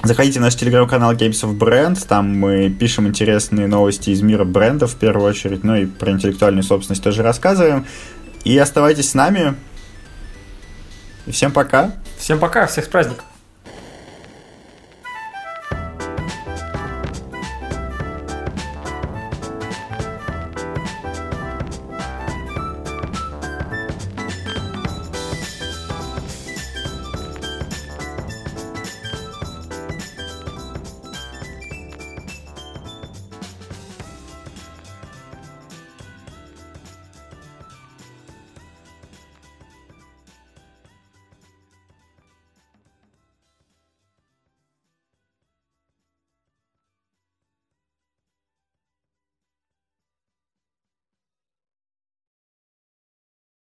Заходите 0.06 0.38
в 0.38 0.42
наш 0.42 0.54
телеграм-канал 0.54 1.14
Games 1.14 1.42
of 1.42 1.58
Brand, 1.58 1.98
там 2.06 2.38
мы 2.38 2.70
пишем 2.70 3.08
интересные 3.08 3.66
новости 3.66 4.10
из 4.10 4.22
мира 4.22 4.44
брендов 4.44 4.92
в 4.92 4.96
первую 4.96 5.28
очередь, 5.28 5.64
ну 5.64 5.74
и 5.74 5.86
про 5.86 6.12
интеллектуальную 6.12 6.62
собственность 6.62 7.02
тоже 7.02 7.24
рассказываем. 7.24 7.84
И 8.44 8.56
оставайтесь 8.56 9.10
с 9.10 9.14
нами. 9.14 9.56
И 11.26 11.32
всем 11.32 11.50
пока. 11.50 11.90
Всем 12.18 12.38
пока, 12.38 12.68
всех 12.68 12.84
с 12.84 12.88
праздником. 12.88 13.24